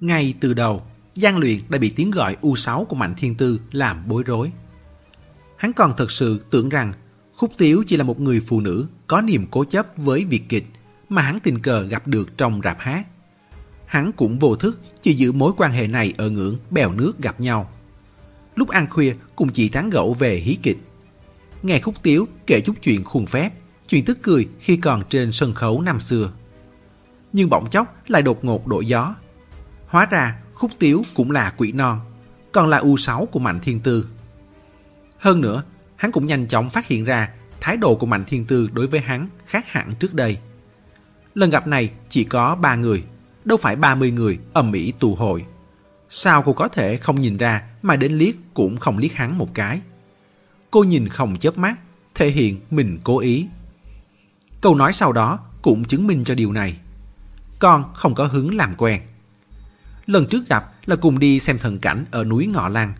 [0.00, 0.82] Ngay từ đầu,
[1.14, 4.52] Giang Luyện đã bị tiếng gọi U6 của Mạnh Thiên Tư làm bối rối.
[5.56, 6.92] Hắn còn thật sự tưởng rằng
[7.36, 10.66] Khúc Tiếu chỉ là một người phụ nữ có niềm cố chấp với việc kịch
[11.08, 13.06] mà hắn tình cờ gặp được trong rạp hát.
[13.86, 17.40] Hắn cũng vô thức chỉ giữ mối quan hệ này ở ngưỡng bèo nước gặp
[17.40, 17.70] nhau.
[18.54, 20.78] Lúc ăn khuya cũng chỉ tán gẫu về hí kịch.
[21.62, 23.50] Nghe Khúc Tiếu kể chút chuyện khuôn phép,
[23.90, 26.30] chuyện tức cười khi còn trên sân khấu năm xưa.
[27.32, 29.14] Nhưng bỗng chốc lại đột ngột đổi gió.
[29.86, 32.00] Hóa ra Khúc Tiếu cũng là quỷ non,
[32.52, 34.06] còn là U6 của Mạnh Thiên Tư.
[35.18, 35.62] Hơn nữa,
[35.96, 39.00] hắn cũng nhanh chóng phát hiện ra thái độ của Mạnh Thiên Tư đối với
[39.00, 40.38] hắn khác hẳn trước đây.
[41.34, 43.04] Lần gặp này chỉ có ba người,
[43.44, 45.46] đâu phải 30 người ầm ĩ tù hội.
[46.08, 49.48] Sao cô có thể không nhìn ra mà đến liếc cũng không liếc hắn một
[49.54, 49.80] cái.
[50.70, 51.80] Cô nhìn không chớp mắt,
[52.14, 53.46] thể hiện mình cố ý.
[54.60, 56.76] Câu nói sau đó cũng chứng minh cho điều này.
[57.58, 59.00] Con không có hứng làm quen.
[60.06, 62.94] Lần trước gặp là cùng đi xem thần cảnh ở núi Ngọ Lan.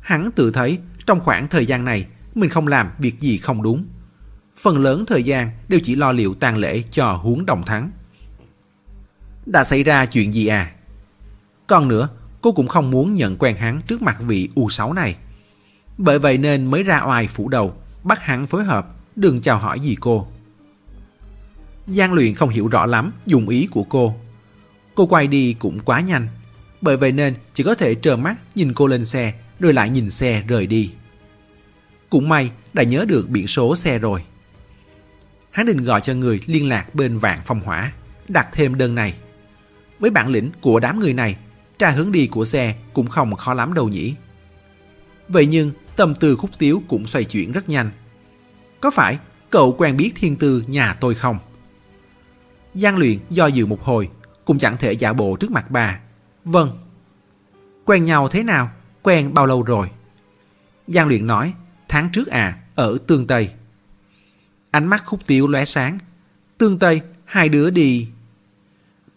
[0.00, 3.86] Hắn tự thấy trong khoảng thời gian này mình không làm việc gì không đúng.
[4.56, 7.90] Phần lớn thời gian đều chỉ lo liệu tang lễ cho huống đồng thắng.
[9.46, 10.72] Đã xảy ra chuyện gì à?
[11.66, 12.08] Còn nữa,
[12.40, 15.16] cô cũng không muốn nhận quen hắn trước mặt vị U6 này.
[15.98, 19.80] Bởi vậy nên mới ra oai phủ đầu, bắt hắn phối hợp, đừng chào hỏi
[19.80, 20.28] gì cô.
[21.86, 24.14] Giang luyện không hiểu rõ lắm dùng ý của cô.
[24.94, 26.28] Cô quay đi cũng quá nhanh,
[26.80, 30.10] bởi vậy nên chỉ có thể trơ mắt nhìn cô lên xe rồi lại nhìn
[30.10, 30.92] xe rời đi.
[32.10, 34.24] Cũng may đã nhớ được biển số xe rồi.
[35.50, 37.92] Hắn định gọi cho người liên lạc bên vạn phong hỏa,
[38.28, 39.14] đặt thêm đơn này.
[39.98, 41.36] Với bản lĩnh của đám người này,
[41.78, 44.14] tra hướng đi của xe cũng không khó lắm đâu nhỉ.
[45.28, 47.90] Vậy nhưng tâm tư khúc tiếu cũng xoay chuyển rất nhanh.
[48.80, 49.18] Có phải
[49.50, 51.38] cậu quen biết thiên tư nhà tôi không?
[52.76, 54.08] Giang luyện do dự một hồi,
[54.44, 56.00] cũng chẳng thể giả bộ trước mặt bà.
[56.44, 56.78] Vâng.
[57.84, 58.70] Quen nhau thế nào?
[59.02, 59.90] Quen bao lâu rồi?
[60.86, 61.54] Giang luyện nói,
[61.88, 63.50] tháng trước à, ở Tương Tây.
[64.70, 65.98] Ánh mắt khúc tiếu lóe sáng.
[66.58, 68.08] Tương Tây, hai đứa đi...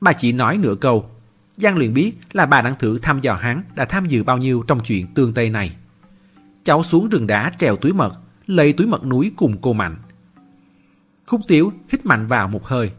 [0.02, 1.12] Bà chỉ nói nửa câu.
[1.58, 4.64] Giang luyện biết là bà đang thử thăm dò hắn đã tham dự bao nhiêu
[4.68, 5.76] trong chuyện Tương Tây này.
[6.64, 9.96] Cháu xuống rừng đá trèo túi mật, lấy túi mật núi cùng cô Mạnh.
[11.28, 12.92] Khúc tiếu hít mạnh vào một hơi.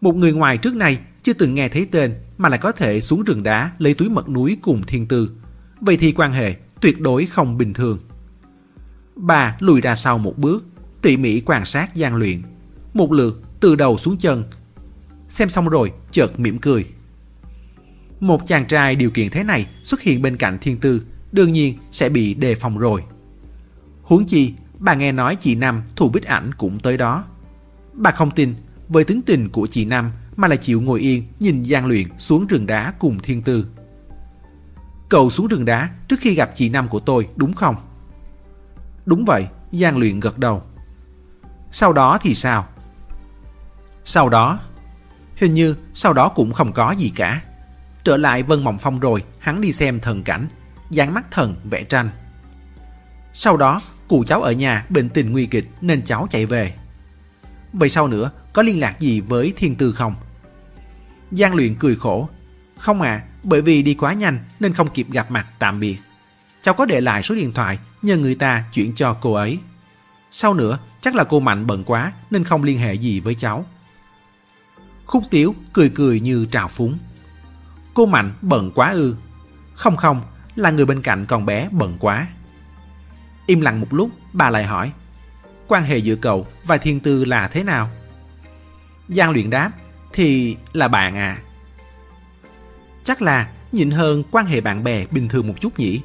[0.00, 3.24] Một người ngoài trước này chưa từng nghe thấy tên mà lại có thể xuống
[3.24, 5.30] rừng đá lấy túi mật núi cùng thiên tư.
[5.80, 7.98] Vậy thì quan hệ tuyệt đối không bình thường.
[9.16, 10.64] Bà lùi ra sau một bước,
[11.02, 12.42] tỉ mỉ quan sát gian luyện.
[12.94, 14.44] Một lượt từ đầu xuống chân.
[15.28, 16.86] Xem xong rồi, chợt mỉm cười.
[18.20, 21.78] Một chàng trai điều kiện thế này xuất hiện bên cạnh thiên tư, đương nhiên
[21.90, 23.02] sẽ bị đề phòng rồi.
[24.02, 27.24] Huống chi, bà nghe nói chị Năm thủ bích ảnh cũng tới đó.
[27.92, 28.54] Bà không tin,
[28.88, 32.46] với tính tình của chị Năm mà lại chịu ngồi yên nhìn Giang Luyện xuống
[32.46, 33.66] rừng đá cùng Thiên Tư.
[35.08, 37.76] Cậu xuống rừng đá trước khi gặp chị Năm của tôi đúng không?
[39.06, 40.62] Đúng vậy, Giang Luyện gật đầu.
[41.72, 42.68] Sau đó thì sao?
[44.04, 44.58] Sau đó,
[45.36, 47.42] hình như sau đó cũng không có gì cả.
[48.04, 50.48] Trở lại Vân Mộng Phong rồi, hắn đi xem thần cảnh,
[50.90, 52.10] dán mắt thần vẽ tranh.
[53.32, 56.74] Sau đó, cụ cháu ở nhà bệnh tình nguy kịch nên cháu chạy về.
[57.72, 60.14] Vậy sau nữa, có liên lạc gì với thiên tư không?
[61.30, 62.28] Giang luyện cười khổ.
[62.78, 65.96] Không à, bởi vì đi quá nhanh nên không kịp gặp mặt tạm biệt.
[66.62, 69.58] Cháu có để lại số điện thoại nhờ người ta chuyển cho cô ấy.
[70.30, 73.66] Sau nữa, chắc là cô Mạnh bận quá nên không liên hệ gì với cháu.
[75.06, 76.98] Khúc Tiếu cười cười như trào phúng.
[77.94, 79.16] Cô Mạnh bận quá ư.
[79.74, 80.22] Không không,
[80.54, 82.26] là người bên cạnh con bé bận quá.
[83.46, 84.92] Im lặng một lúc, bà lại hỏi.
[85.68, 87.90] Quan hệ giữa cậu và thiên tư là thế nào?
[89.08, 89.72] Giang luyện đáp,
[90.12, 91.38] thì là bạn à.
[93.04, 96.00] Chắc là nhịn hơn quan hệ bạn bè bình thường một chút nhỉ.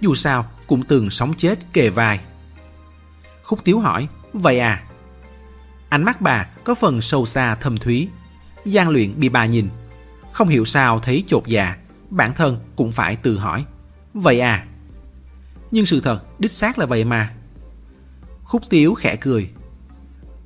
[0.00, 2.20] Dù sao cũng từng sống chết kề vai.
[3.42, 4.82] Khúc Tiếu hỏi, vậy à?
[5.88, 8.08] Ánh mắt bà có phần sâu xa thâm thúy.
[8.64, 9.68] Giang luyện bị bà nhìn.
[10.32, 11.76] Không hiểu sao thấy chột dạ,
[12.10, 13.64] bản thân cũng phải tự hỏi.
[14.14, 14.64] Vậy à?
[15.70, 17.34] Nhưng sự thật đích xác là vậy mà.
[18.44, 19.50] Khúc Tiếu khẽ cười.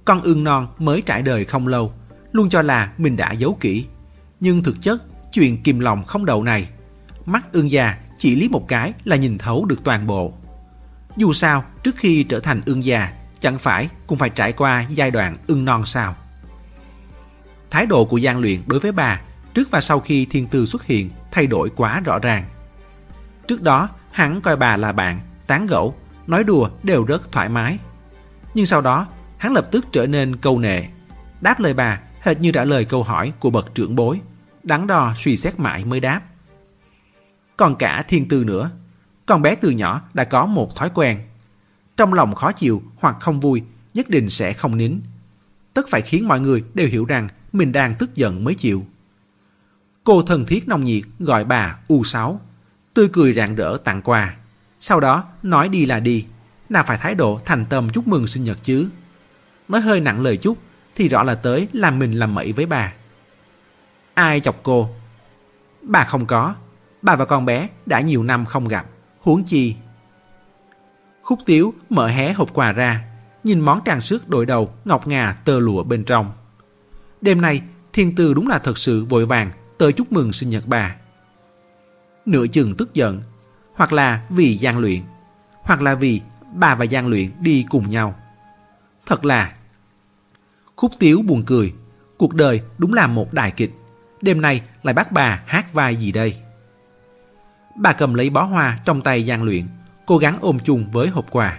[0.06, 1.92] Con ương non mới trải đời không lâu,
[2.32, 3.86] luôn cho là mình đã giấu kỹ.
[4.40, 6.68] Nhưng thực chất, chuyện kìm lòng không đậu này,
[7.26, 10.32] mắt ương già chỉ lý một cái là nhìn thấu được toàn bộ.
[11.16, 15.10] Dù sao, trước khi trở thành ương già, chẳng phải cũng phải trải qua giai
[15.10, 16.16] đoạn ương non sao.
[17.70, 19.20] Thái độ của Giang Luyện đối với bà
[19.54, 22.44] trước và sau khi thiên tư xuất hiện thay đổi quá rõ ràng.
[23.48, 25.94] Trước đó, hắn coi bà là bạn, tán gẫu,
[26.26, 27.78] nói đùa đều rất thoải mái.
[28.54, 29.06] Nhưng sau đó,
[29.38, 30.84] hắn lập tức trở nên câu nệ.
[31.40, 34.20] Đáp lời bà hệt như trả lời câu hỏi của bậc trưởng bối,
[34.62, 36.20] đắn đo suy xét mãi mới đáp.
[37.56, 38.70] Còn cả thiên tư nữa,
[39.26, 41.18] con bé từ nhỏ đã có một thói quen.
[41.96, 43.62] Trong lòng khó chịu hoặc không vui,
[43.94, 45.00] nhất định sẽ không nín.
[45.74, 48.86] Tất phải khiến mọi người đều hiểu rằng mình đang tức giận mới chịu.
[50.04, 52.36] Cô thân thiết nồng nhiệt gọi bà U6,
[52.94, 54.36] tươi cười rạng rỡ tặng quà.
[54.80, 56.26] Sau đó nói đi là đi,
[56.68, 58.88] nào phải thái độ thành tâm chúc mừng sinh nhật chứ.
[59.68, 60.58] Nói hơi nặng lời chút
[60.94, 62.92] thì rõ là tới làm mình làm mẩy với bà.
[64.14, 64.90] Ai chọc cô?
[65.82, 66.54] Bà không có.
[67.02, 68.86] Bà và con bé đã nhiều năm không gặp.
[69.20, 69.76] Huống chi.
[71.22, 73.04] Khúc tiếu mở hé hộp quà ra,
[73.44, 76.32] nhìn món trang sức đội đầu ngọc ngà tơ lụa bên trong.
[77.20, 80.66] Đêm nay, thiên tư đúng là thật sự vội vàng tới chúc mừng sinh nhật
[80.66, 80.96] bà.
[82.26, 83.22] Nửa chừng tức giận,
[83.74, 85.00] hoặc là vì gian luyện,
[85.62, 86.20] hoặc là vì
[86.54, 88.14] bà và gian luyện đi cùng nhau.
[89.06, 89.52] Thật là
[90.76, 91.74] Khúc Tiếu buồn cười.
[92.18, 93.70] Cuộc đời đúng là một đại kịch.
[94.22, 96.36] Đêm nay lại bắt bà hát vai gì đây?
[97.76, 99.64] Bà cầm lấy bó hoa trong tay gian luyện,
[100.06, 101.58] cố gắng ôm chung với hộp quà.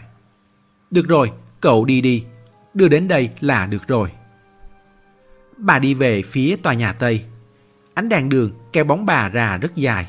[0.91, 2.25] Được rồi, cậu đi đi.
[2.73, 4.11] Đưa đến đây là được rồi.
[5.57, 7.25] Bà đi về phía tòa nhà Tây.
[7.93, 10.07] Ánh đèn đường kéo bóng bà ra rất dài.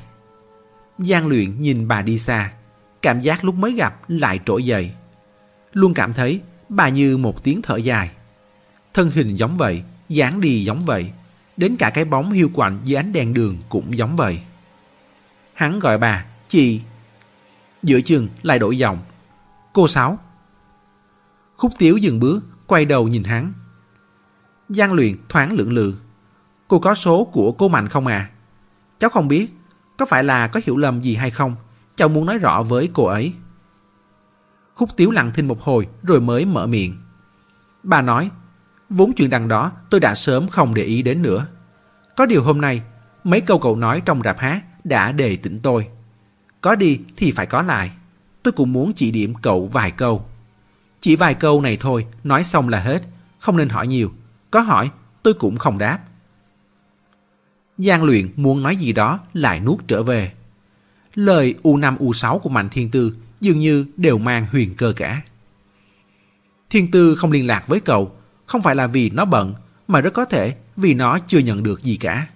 [0.99, 2.53] Giang luyện nhìn bà đi xa.
[3.03, 4.93] Cảm giác lúc mới gặp lại trỗi dậy.
[5.73, 8.11] Luôn cảm thấy bà như một tiếng thở dài.
[8.95, 11.11] Thân hình giống vậy, dáng đi giống vậy.
[11.57, 14.41] Đến cả cái bóng hiu quạnh dưới ánh đèn đường cũng giống vậy.
[15.55, 16.81] Hắn gọi bà, chị.
[17.83, 18.99] Giữa chừng lại đổi giọng.
[19.73, 20.19] Cô Sáu.
[21.57, 23.53] Khúc Tiếu dừng bước, quay đầu nhìn hắn.
[24.69, 25.95] Giang luyện thoáng lưỡng lự.
[26.69, 28.31] Cô có số của cô Mạnh không à?
[28.99, 29.49] Cháu không biết.
[29.97, 31.57] Có phải là có hiểu lầm gì hay không?
[31.97, 33.33] Cháu muốn nói rõ với cô ấy.
[34.79, 36.97] Khúc Tiếu lặng thinh một hồi rồi mới mở miệng.
[37.83, 38.31] Bà nói
[38.91, 41.47] Vốn chuyện đằng đó tôi đã sớm không để ý đến nữa.
[42.17, 42.83] Có điều hôm nay,
[43.25, 45.89] mấy câu cậu nói trong rạp hát đã đề tỉnh tôi.
[46.61, 47.91] Có đi thì phải có lại.
[48.43, 50.25] Tôi cũng muốn chỉ điểm cậu vài câu.
[51.01, 53.03] Chỉ vài câu này thôi, nói xong là hết.
[53.39, 54.13] Không nên hỏi nhiều.
[54.51, 54.91] Có hỏi,
[55.23, 55.99] tôi cũng không đáp.
[57.79, 60.33] Giang luyện muốn nói gì đó lại nuốt trở về.
[61.15, 65.23] Lời U5 U6 của Mạnh Thiên Tư dường như đều mang huyền cơ cả.
[66.71, 68.13] Thiên Tư không liên lạc với cậu
[68.47, 69.55] không phải là vì nó bận,
[69.89, 72.27] mà rất có thể vì nó chưa nhận được gì cả.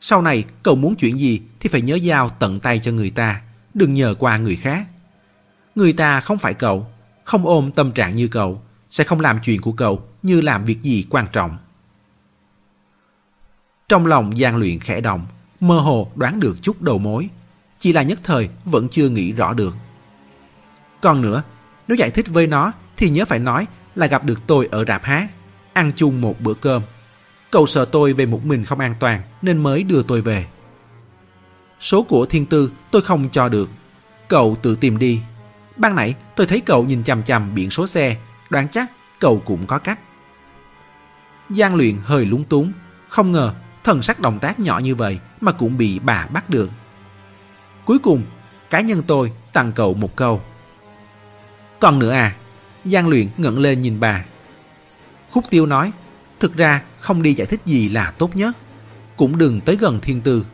[0.00, 3.42] Sau này cậu muốn chuyện gì thì phải nhớ giao tận tay cho người ta,
[3.74, 4.86] đừng nhờ qua người khác.
[5.74, 6.86] Người ta không phải cậu,
[7.24, 10.82] không ôm tâm trạng như cậu, sẽ không làm chuyện của cậu như làm việc
[10.82, 11.58] gì quan trọng.
[13.88, 15.26] Trong lòng gian luyện khẽ động,
[15.60, 17.28] mơ hồ đoán được chút đầu mối,
[17.78, 19.74] chỉ là nhất thời vẫn chưa nghĩ rõ được.
[21.04, 21.42] Còn nữa,
[21.88, 25.04] Nếu giải thích với nó thì nhớ phải nói là gặp được tôi ở rạp
[25.04, 25.26] hát,
[25.72, 26.82] ăn chung một bữa cơm.
[27.50, 30.46] Cậu sợ tôi về một mình không an toàn nên mới đưa tôi về.
[31.80, 33.68] Số của thiên tư tôi không cho được.
[34.28, 35.20] Cậu tự tìm đi.
[35.76, 38.16] Ban nãy tôi thấy cậu nhìn chằm chằm biển số xe,
[38.50, 39.98] đoán chắc cậu cũng có cách.
[41.50, 42.72] Giang luyện hơi lúng túng,
[43.08, 46.70] không ngờ thần sắc động tác nhỏ như vậy mà cũng bị bà bắt được.
[47.84, 48.22] Cuối cùng,
[48.70, 50.40] cá nhân tôi tặng cậu một câu.
[51.84, 52.36] Còn nữa à?
[52.84, 54.24] Giang luyện ngẩng lên nhìn bà.
[55.30, 55.92] Khúc tiêu nói,
[56.40, 58.56] thực ra không đi giải thích gì là tốt nhất.
[59.16, 60.46] Cũng đừng tới gần thiên tư.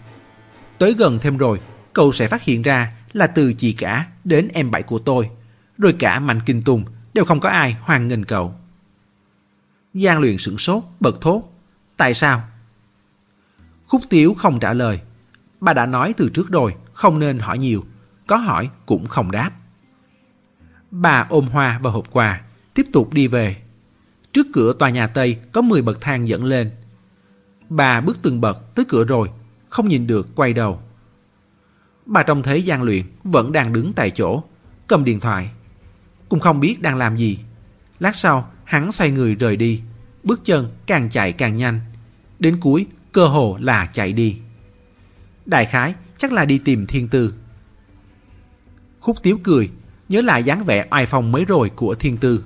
[0.79, 1.61] Tới gần thêm rồi,
[1.93, 5.31] cậu sẽ phát hiện ra là từ chị cả đến em bảy của tôi,
[5.79, 8.55] rồi cả Mạnh Kinh Tùng đều không có ai hoan nghênh cậu.
[9.95, 11.53] Giang luyện sửng sốt, bật thốt.
[11.97, 12.43] Tại sao?
[13.87, 15.01] Khúc Tiếu không trả lời.
[15.61, 17.85] Bà đã nói từ trước rồi, không nên hỏi nhiều.
[18.27, 19.51] Có hỏi cũng không đáp.
[20.91, 22.41] Bà ôm hoa và hộp quà,
[22.75, 23.57] tiếp tục đi về.
[24.33, 26.71] Trước cửa tòa nhà Tây có 10 bậc thang dẫn lên.
[27.69, 29.29] Bà bước từng bậc tới cửa rồi,
[29.69, 30.81] không nhìn được quay đầu.
[32.07, 34.43] Bà trông thấy Giang Luyện vẫn đang đứng tại chỗ,
[34.87, 35.51] cầm điện thoại.
[36.29, 37.39] Cũng không biết đang làm gì.
[37.99, 39.83] Lát sau, hắn xoay người rời đi.
[40.23, 41.81] Bước chân càng chạy càng nhanh.
[42.39, 44.37] Đến cuối, cơ hồ là chạy đi.
[45.47, 47.35] Đại khái chắc là đi tìm thiên tư.
[49.01, 49.71] Khúc tiếu cười,
[50.11, 52.45] nhớ lại dáng vẻ oai phong mới rồi của thiên tư.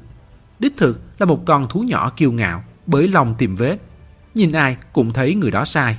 [0.59, 3.77] Đích thực là một con thú nhỏ kiêu ngạo, bới lòng tìm vết.
[4.35, 5.99] Nhìn ai cũng thấy người đó sai.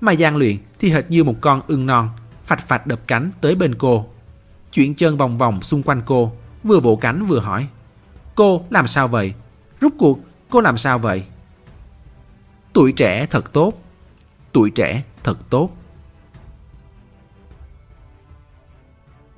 [0.00, 2.08] Mà gian luyện thì hệt như một con ưng non,
[2.44, 4.06] phạch phạch đập cánh tới bên cô.
[4.72, 6.32] Chuyển chân vòng vòng xung quanh cô,
[6.64, 7.68] vừa vỗ cánh vừa hỏi.
[8.34, 9.34] Cô làm sao vậy?
[9.80, 10.18] Rút cuộc,
[10.50, 11.24] cô làm sao vậy?
[12.72, 13.72] Tuổi trẻ thật tốt.
[14.52, 15.70] Tuổi trẻ thật tốt.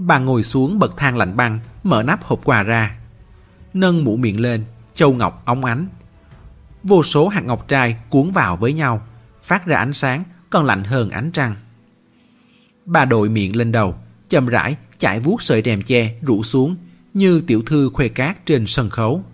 [0.07, 2.97] Bà ngồi xuống bậc thang lạnh băng, mở nắp hộp quà ra.
[3.75, 5.87] Nâng mũ miệng lên, châu ngọc óng ánh.
[6.83, 9.07] Vô số hạt ngọc trai cuốn vào với nhau,
[9.43, 11.57] phát ra ánh sáng còn lạnh hơn ánh trăng.
[12.85, 13.95] Bà đội miệng lên đầu,
[14.29, 16.77] chậm rãi chạy vuốt sợi rèm che rủ xuống
[17.15, 19.25] như tiểu thư khuê cát trên sân khấu.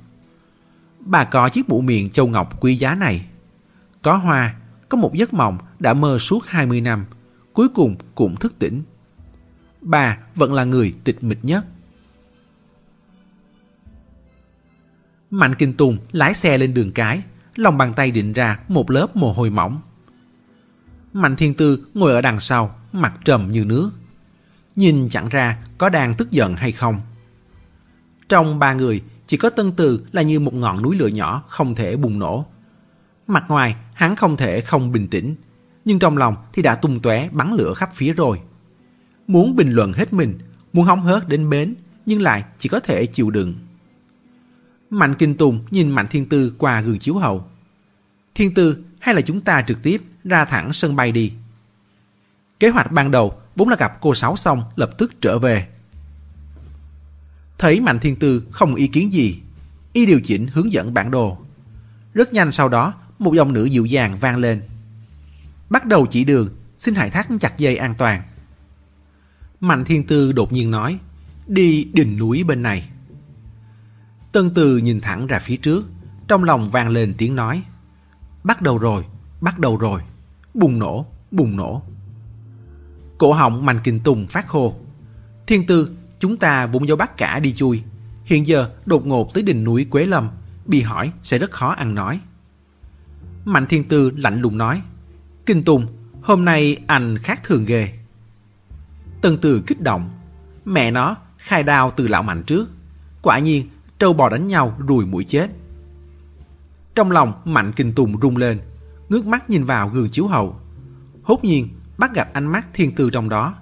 [1.00, 3.26] Bà có chiếc mũ miệng châu ngọc quý giá này.
[4.02, 4.54] Có hoa,
[4.88, 7.04] có một giấc mộng đã mơ suốt 20 năm,
[7.52, 8.82] cuối cùng cũng thức tỉnh.
[9.88, 11.64] Bà vẫn là người tịch mịch nhất.
[15.30, 17.22] Mạnh Kinh Tùng lái xe lên đường cái,
[17.56, 19.80] lòng bàn tay định ra một lớp mồ hôi mỏng.
[21.12, 23.90] Mạnh Thiên Tư ngồi ở đằng sau, mặt trầm như nước.
[24.76, 27.00] Nhìn chẳng ra có đang tức giận hay không.
[28.28, 31.74] Trong ba người, chỉ có Tân Từ là như một ngọn núi lửa nhỏ không
[31.74, 32.46] thể bùng nổ.
[33.26, 35.34] Mặt ngoài, hắn không thể không bình tĩnh,
[35.84, 38.40] nhưng trong lòng thì đã tung tóe bắn lửa khắp phía rồi.
[39.28, 40.38] Muốn bình luận hết mình,
[40.72, 41.74] muốn hóng hớt đến bến,
[42.06, 43.54] nhưng lại chỉ có thể chịu đựng.
[44.90, 47.44] Mạnh Kinh Tùng nhìn Mạnh Thiên Tư qua gương chiếu hậu.
[48.34, 51.32] Thiên Tư, hay là chúng ta trực tiếp ra thẳng sân bay đi?
[52.60, 55.68] Kế hoạch ban đầu vốn là gặp cô Sáu xong lập tức trở về.
[57.58, 59.38] Thấy Mạnh Thiên Tư không ý kiến gì,
[59.92, 61.38] y điều chỉnh hướng dẫn bản đồ.
[62.14, 64.62] Rất nhanh sau đó, một dòng nữ dịu dàng vang lên.
[65.70, 68.22] Bắt đầu chỉ đường, xin hãy thắt chặt dây an toàn.
[69.60, 70.98] Mạnh Thiên Tư đột nhiên nói,
[71.46, 72.88] đi đỉnh núi bên này.
[74.32, 75.86] Tân Từ nhìn thẳng ra phía trước,
[76.28, 77.62] trong lòng vang lên tiếng nói.
[78.44, 79.04] Bắt đầu rồi,
[79.40, 80.00] bắt đầu rồi,
[80.54, 81.82] bùng nổ, bùng nổ.
[83.18, 84.74] Cổ họng Mạnh Kinh Tùng phát khô.
[85.46, 87.82] Thiên Tư, chúng ta vốn dấu bắt cả đi chui.
[88.24, 90.28] Hiện giờ đột ngột tới đỉnh núi Quế Lâm,
[90.66, 92.20] bị hỏi sẽ rất khó ăn nói.
[93.44, 94.82] Mạnh Thiên Tư lạnh lùng nói,
[95.46, 95.86] Kinh Tùng,
[96.22, 97.97] hôm nay anh khác thường ghê.
[99.20, 100.10] Tân Từ kích động,
[100.64, 102.68] mẹ nó khai đao từ lão mạnh trước.
[103.22, 105.50] Quả nhiên, trâu bò đánh nhau rùi mũi chết.
[106.94, 108.58] Trong lòng Mạnh Kinh Tùng rung lên,
[109.08, 110.60] ngước mắt nhìn vào gương chiếu hậu.
[111.22, 113.54] Hốt nhiên, bắt gặp ánh mắt thiên tư trong đó.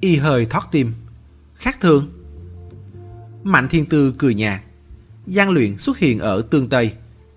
[0.00, 0.92] Y hơi thoát tim.
[1.54, 2.08] Khác thường.
[3.42, 4.60] Mạnh thiên tư cười nhạt.
[5.26, 6.94] Giang luyện xuất hiện ở tương Tây.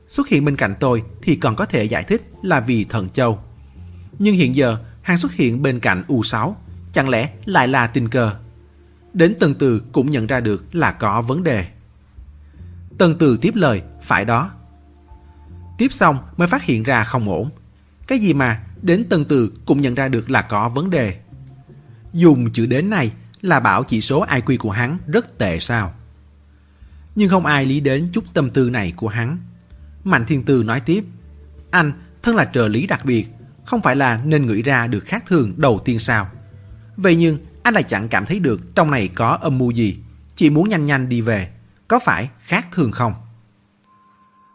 [0.07, 3.39] Xuất hiện bên cạnh tôi thì còn có thể giải thích là vì thần châu.
[4.19, 6.53] Nhưng hiện giờ, hắn xuất hiện bên cạnh U6.
[6.93, 8.35] Chẳng lẽ lại là tình cờ?
[9.13, 11.65] Đến tần Từ cũng nhận ra được là có vấn đề.
[12.97, 14.51] tần Từ tiếp lời, phải đó.
[15.77, 17.49] Tiếp xong mới phát hiện ra không ổn.
[18.07, 21.19] Cái gì mà đến tần Từ cũng nhận ra được là có vấn đề.
[22.13, 25.93] Dùng chữ đến này là bảo chỉ số IQ của hắn rất tệ sao.
[27.15, 29.37] Nhưng không ai lý đến chút tâm tư này của hắn.
[30.03, 31.03] Mạnh Thiên Tư nói tiếp,
[31.71, 33.27] anh thân là trợ lý đặc biệt,
[33.65, 36.29] không phải là nên nghĩ ra được khác thường đầu tiên sao.
[36.97, 39.99] Vậy nhưng anh lại chẳng cảm thấy được trong này có âm mưu gì,
[40.35, 41.49] chỉ muốn nhanh nhanh đi về.
[41.87, 43.13] có phải khác thường không?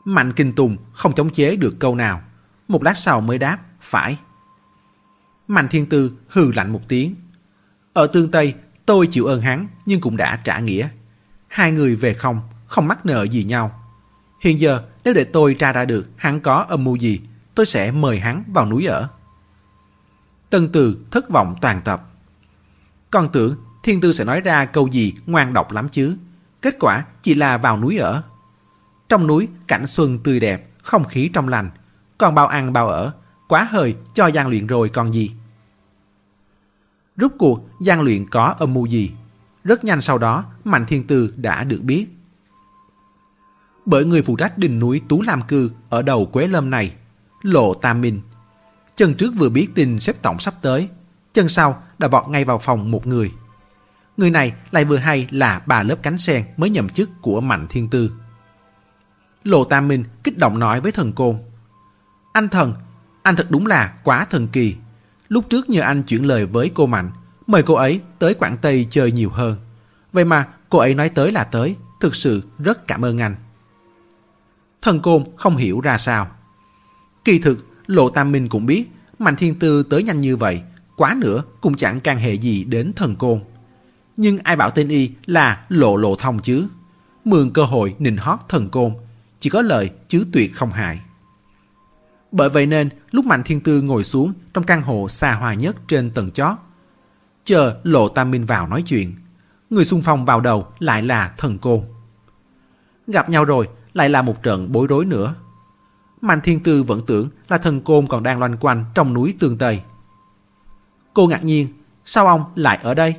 [0.05, 2.23] Mạnh Kinh Tùng không chống chế được câu nào.
[2.69, 4.19] Một lát sau mới đáp, phải.
[5.49, 7.15] Mạnh Thiên Tư hừ lạnh một tiếng.
[7.93, 8.55] Ở tương Tây,
[8.87, 10.89] tôi chịu ơn hắn nhưng cũng đã trả nghĩa.
[11.49, 13.85] Hai người về không, không mắc nợ gì nhau.
[14.41, 17.21] Hiện giờ nếu để tôi tra ra được hắn có âm mưu gì,
[17.55, 19.09] tôi sẽ mời hắn vào núi ở.
[20.51, 22.08] Tân Từ thất vọng toàn tập
[23.11, 26.17] còn tưởng Thiên Tư sẽ nói ra câu gì ngoan độc lắm chứ.
[26.63, 28.23] Kết quả chỉ là vào núi ở.
[29.09, 31.71] Trong núi cảnh xuân tươi đẹp, không khí trong lành.
[32.19, 33.13] Còn bao ăn bao ở,
[33.49, 35.33] quá hơi cho gian luyện rồi còn gì.
[37.17, 39.13] Rút cuộc gian luyện có âm mưu gì?
[39.65, 42.07] Rất nhanh sau đó Mạnh Thiên Tư đã được biết.
[43.85, 46.95] Bởi người phụ trách đỉnh núi Tú Lam Cư ở đầu Quế Lâm này,
[47.43, 48.21] Lộ Tam Minh.
[48.95, 50.89] Chân trước vừa biết tin xếp tổng sắp tới,
[51.35, 53.33] chân sau đã vọt ngay vào phòng một người.
[54.17, 57.67] Người này lại vừa hay là bà lớp cánh sen mới nhậm chức của Mạnh
[57.69, 58.13] Thiên Tư.
[59.45, 61.39] Lộ Tam Minh kích động nói với thần côn.
[62.33, 62.75] Anh thần,
[63.23, 64.77] anh thật đúng là quá thần kỳ.
[65.29, 67.11] Lúc trước nhờ anh chuyển lời với cô Mạnh,
[67.47, 69.57] mời cô ấy tới Quảng Tây chơi nhiều hơn.
[70.13, 73.37] Vậy mà cô ấy nói tới là tới, thực sự rất cảm ơn anh.
[74.83, 76.29] Thần côn không hiểu ra sao.
[77.25, 78.85] Kỳ thực, Lộ Tam Minh cũng biết
[79.19, 80.63] Mạnh Thiên Tư tới nhanh như vậy,
[80.99, 83.41] quá nữa cũng chẳng can hệ gì đến thần côn.
[84.17, 86.67] Nhưng ai bảo tên y là lộ lộ thông chứ?
[87.25, 88.95] Mượn cơ hội nịnh hót thần côn,
[89.41, 91.01] chỉ có lợi chứ tuyệt không hại.
[92.33, 95.77] Bởi vậy nên lúc Mạnh Thiên Tư ngồi xuống trong căn hộ xa hoa nhất
[95.89, 96.57] trên tầng chót,
[97.45, 99.15] chờ Lộ Tam Minh vào nói chuyện,
[99.71, 101.81] người xung phong vào đầu lại là thần côn.
[103.07, 105.35] Gặp nhau rồi lại là một trận bối rối nữa.
[106.21, 109.59] Mạnh Thiên Tư vẫn tưởng là thần côn còn đang loanh quanh trong núi Tương
[109.59, 109.83] Tây.
[111.19, 111.69] Cô ngạc nhiên,
[112.05, 113.15] sao ông lại ở đây?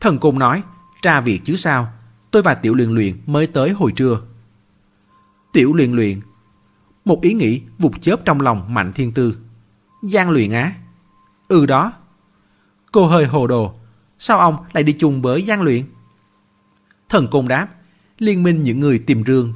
[0.00, 0.62] Thần côn nói,
[1.02, 1.88] tra việc chứ sao,
[2.30, 4.20] tôi và Tiểu Luyện Luyện mới tới hồi trưa.
[5.52, 6.20] Tiểu Luyện Luyện,
[7.04, 9.36] một ý nghĩ vụt chớp trong lòng Mạnh Thiên Tư.
[10.02, 10.72] Giang Luyện á?
[11.48, 11.92] Ừ đó.
[12.92, 13.74] Cô hơi hồ đồ,
[14.18, 15.82] sao ông lại đi chung với Giang Luyện?
[17.08, 17.68] Thần côn đáp,
[18.18, 19.52] liên minh những người tìm rương.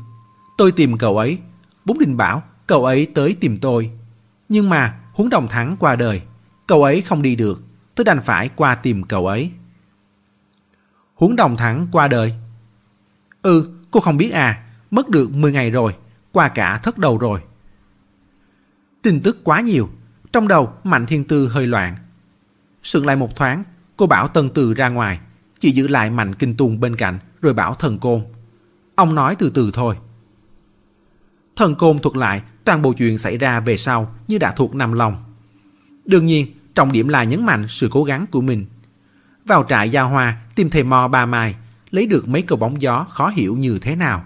[0.57, 1.39] Tôi tìm cậu ấy,
[1.85, 3.91] Bốn Đình bảo cậu ấy tới tìm tôi.
[4.49, 6.23] Nhưng mà huống đồng thắng qua đời,
[6.71, 7.63] cậu ấy không đi được,
[7.95, 9.51] tôi đành phải qua tìm cậu ấy.
[11.15, 12.35] Huống đồng thắng qua đời.
[13.43, 15.97] Ừ, cô không biết à, mất được 10 ngày rồi,
[16.33, 17.41] qua cả thất đầu rồi.
[19.03, 19.89] Tin tức quá nhiều,
[20.33, 21.97] trong đầu Mạnh Thiên Tư hơi loạn.
[22.83, 23.63] Sượng lại một thoáng,
[23.97, 25.21] cô bảo Tân Từ ra ngoài,
[25.59, 28.23] chỉ giữ lại Mạnh Kinh Tùng bên cạnh rồi bảo thần côn.
[28.95, 29.97] Ông nói từ từ thôi.
[31.57, 34.93] Thần côn thuật lại toàn bộ chuyện xảy ra về sau như đã thuộc nằm
[34.93, 35.25] lòng.
[36.05, 38.67] Đương nhiên, trọng điểm là nhấn mạnh sự cố gắng của mình.
[39.45, 41.55] Vào trại giao hoa tìm thầy mò ba mai,
[41.91, 44.25] lấy được mấy cầu bóng gió khó hiểu như thế nào.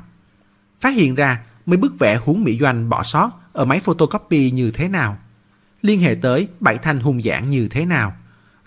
[0.80, 4.70] Phát hiện ra mấy bức vẽ huống mỹ doanh bỏ sót ở máy photocopy như
[4.70, 5.18] thế nào.
[5.82, 8.16] Liên hệ tới bảy thanh hung giảng như thế nào.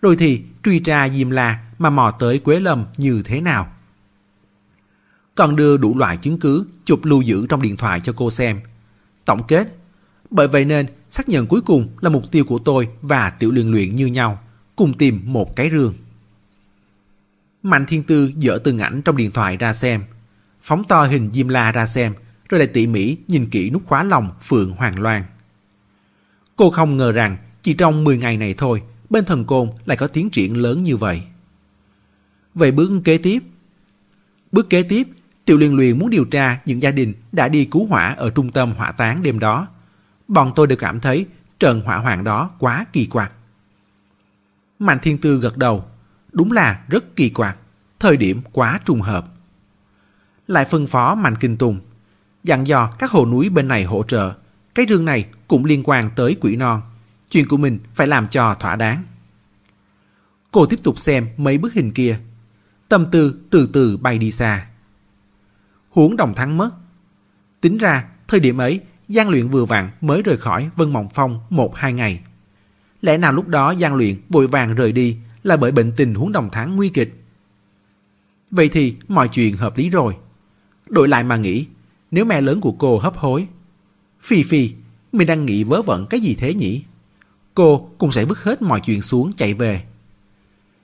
[0.02, 3.68] Rồi thì truy tra Diêm La mà mò tới Quế Lâm như thế nào
[5.36, 8.60] còn đưa đủ loại chứng cứ chụp lưu giữ trong điện thoại cho cô xem.
[9.26, 9.77] Tổng kết,
[10.30, 13.72] bởi vậy nên xác nhận cuối cùng là mục tiêu của tôi và tiểu luyện
[13.72, 14.40] luyện như nhau,
[14.76, 15.94] cùng tìm một cái rương.
[17.64, 20.02] Mạnh Thiên Tư dỡ từng ảnh trong điện thoại ra xem,
[20.62, 22.14] phóng to hình Diêm La ra xem,
[22.50, 25.24] rồi lại tỉ mỉ nhìn kỹ nút khóa lòng Phượng Hoàng Loan.
[26.56, 30.08] Cô không ngờ rằng chỉ trong 10 ngày này thôi, bên thần côn lại có
[30.08, 31.22] tiến triển lớn như vậy.
[32.56, 33.44] Về bước kế tiếp,
[34.52, 35.08] bước kế tiếp
[35.48, 38.52] Tiểu Liên Luyện muốn điều tra những gia đình đã đi cứu hỏa ở trung
[38.52, 39.68] tâm hỏa táng đêm đó.
[40.28, 41.26] Bọn tôi đều cảm thấy
[41.60, 43.32] Trần hỏa Hoàng đó quá kỳ quặc.
[44.80, 45.86] Mạnh Thiên Tư gật đầu.
[46.32, 47.58] Đúng là rất kỳ quặc,
[48.00, 49.26] thời điểm quá trùng hợp.
[50.48, 51.80] Lại phân phó Mạnh Kinh Tùng,
[52.44, 54.34] dặn dò các hồ núi bên này hỗ trợ.
[54.76, 56.82] Cái rương này cũng liên quan tới quỷ non.
[57.32, 59.04] Chuyện của mình phải làm cho thỏa đáng.
[60.52, 62.20] Cô tiếp tục xem mấy bức hình kia.
[62.90, 64.68] Tâm tư từ từ bay đi xa
[65.98, 66.70] huống đồng thắng mất.
[67.62, 71.40] Tính ra, thời điểm ấy, Giang Luyện vừa vặn mới rời khỏi Vân Mộng Phong
[71.50, 72.20] một hai ngày.
[73.02, 76.32] Lẽ nào lúc đó Giang Luyện vội vàng rời đi là bởi bệnh tình huống
[76.32, 77.24] đồng thắng nguy kịch?
[78.52, 80.16] Vậy thì mọi chuyện hợp lý rồi.
[80.90, 81.66] Đổi lại mà nghĩ,
[82.12, 83.48] nếu mẹ lớn của cô hấp hối.
[84.22, 84.72] Phi Phi,
[85.12, 86.84] mình đang nghĩ vớ vẩn cái gì thế nhỉ?
[87.54, 89.84] Cô cũng sẽ vứt hết mọi chuyện xuống chạy về.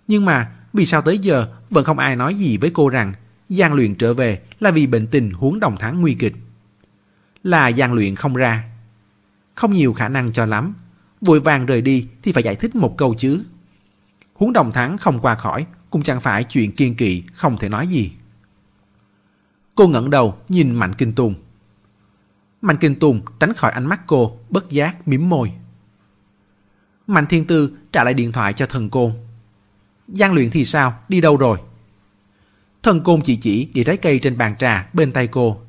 [0.08, 3.14] Nhưng mà vì sao tới giờ vẫn không ai nói gì với cô rằng
[3.50, 6.34] Giang luyện trở về là vì bệnh tình huống đồng tháng nguy kịch.
[7.44, 8.64] Là gian luyện không ra.
[9.56, 10.74] Không nhiều khả năng cho lắm.
[11.22, 13.44] Vội vàng rời đi thì phải giải thích một câu chứ.
[14.34, 17.88] Huống đồng thắng không qua khỏi cũng chẳng phải chuyện kiên kỵ không thể nói
[17.88, 18.12] gì.
[19.76, 21.36] Cô ngẩng đầu nhìn Mạnh Kinh Tùng.
[22.62, 25.52] Mạnh Kinh Tùng tránh khỏi ánh mắt cô, bất giác mím môi.
[27.08, 29.12] Mạnh Thiên Tư trả lại điện thoại cho thần côn.
[30.08, 31.00] Giang luyện thì sao?
[31.10, 31.58] Đi đâu rồi?
[32.84, 35.62] Thần côn chỉ chỉ địa trái cây trên bàn trà bên tay cô.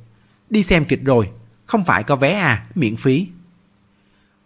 [0.50, 1.30] Đi xem kịch rồi,
[1.66, 3.28] không phải có vé à, miễn phí.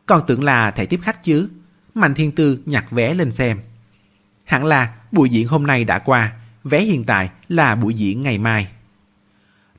[0.07, 1.49] Còn tưởng là thẻ tiếp khách chứ.
[1.95, 3.61] Mạnh Thiên Tư nhặt vé lên xem.
[4.45, 6.33] Hẳn là buổi diễn hôm nay đã qua,
[6.65, 8.69] vé hiện tại là buổi diễn ngày mai.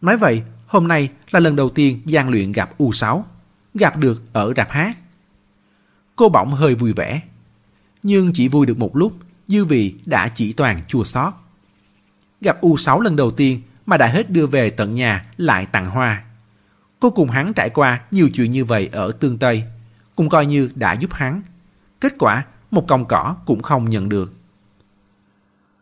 [0.02, 3.24] Nói vậy, hôm nay là lần đầu tiên Giang Luyện gặp U6,
[3.74, 4.98] gặp được ở rạp hát.
[6.16, 7.22] Cô bỗng hơi vui vẻ,
[8.04, 9.18] nhưng chỉ vui được một lúc,
[9.48, 11.34] dư vị đã chỉ toàn chua xót.
[12.42, 16.24] Gặp U6 lần đầu tiên mà đã hết đưa về tận nhà lại tặng hoa.
[17.00, 19.64] Cô cùng hắn trải qua nhiều chuyện như vậy ở Tương Tây,
[20.16, 21.42] cũng coi như đã giúp hắn.
[22.00, 24.34] Kết quả, một còng cỏ cũng không nhận được.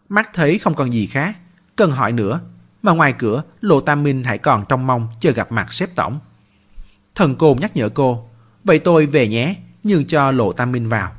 [0.10, 1.38] Mắt thấy không còn gì khác,
[1.76, 2.40] cần hỏi nữa,
[2.84, 6.20] mà ngoài cửa Lộ Tam Minh hãy còn trong mong chờ gặp mặt sếp tổng.
[7.16, 8.30] Thần côn nhắc nhở cô,
[8.64, 11.12] vậy tôi về nhé, nhường cho Lộ Tam Minh vào.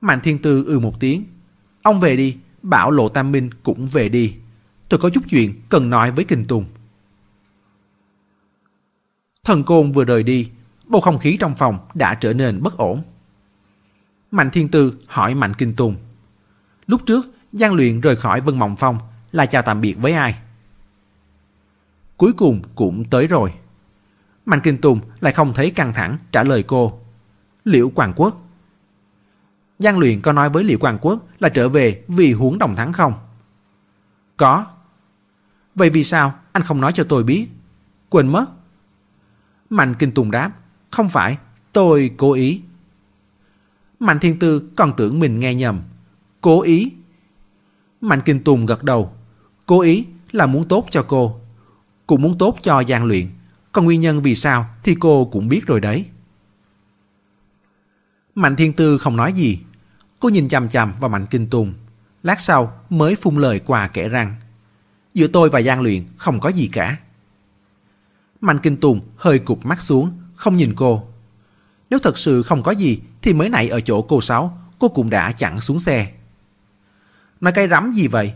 [0.00, 1.24] Mạnh Thiên Tư ừ một tiếng,
[1.82, 4.36] ông về đi, bảo Lộ Tam Minh cũng về đi.
[4.88, 6.64] Tôi có chút chuyện cần nói với kình Tùng.
[9.48, 10.50] Thần côn vừa rời đi,
[10.86, 13.02] bầu không khí trong phòng đã trở nên bất ổn.
[14.30, 15.96] Mạnh Thiên Tư hỏi Mạnh Kinh Tùng.
[16.86, 18.98] Lúc trước, Giang Luyện rời khỏi Vân Mộng Phong
[19.32, 20.38] là chào tạm biệt với ai.
[22.16, 23.54] Cuối cùng cũng tới rồi.
[24.46, 27.00] Mạnh Kinh Tùng lại không thấy căng thẳng trả lời cô.
[27.64, 28.42] Liễu Quảng Quốc.
[29.78, 32.92] Giang Luyện có nói với Liễu Quảng Quốc là trở về vì huống đồng thắng
[32.92, 33.14] không?
[34.36, 34.66] Có.
[35.74, 37.48] Vậy vì sao anh không nói cho tôi biết?
[38.08, 38.57] Quên mất.
[39.70, 40.52] Mạnh Kinh Tùng đáp.
[40.90, 41.38] Không phải,
[41.72, 42.60] tôi cố ý.
[44.00, 45.80] Mạnh Thiên Tư còn tưởng mình nghe nhầm.
[46.40, 46.92] Cố ý.
[48.00, 49.12] Mạnh Kinh Tùng gật đầu.
[49.66, 51.40] Cố ý là muốn tốt cho cô.
[52.06, 53.26] Cũng muốn tốt cho Giang Luyện.
[53.72, 56.06] Còn nguyên nhân vì sao thì cô cũng biết rồi đấy.
[58.34, 59.60] Mạnh Thiên Tư không nói gì.
[60.20, 61.74] Cô nhìn chằm chằm vào Mạnh Kinh Tùng.
[62.22, 64.34] Lát sau mới phun lời quà kể rằng
[65.14, 66.96] giữa tôi và Giang Luyện không có gì cả.
[68.40, 71.08] Mạnh Kinh Tùng hơi cụp mắt xuống, không nhìn cô.
[71.90, 75.10] Nếu thật sự không có gì thì mới nãy ở chỗ cô Sáu, cô cũng
[75.10, 76.12] đã chặn xuống xe.
[77.40, 78.32] Nói cái rắm gì vậy?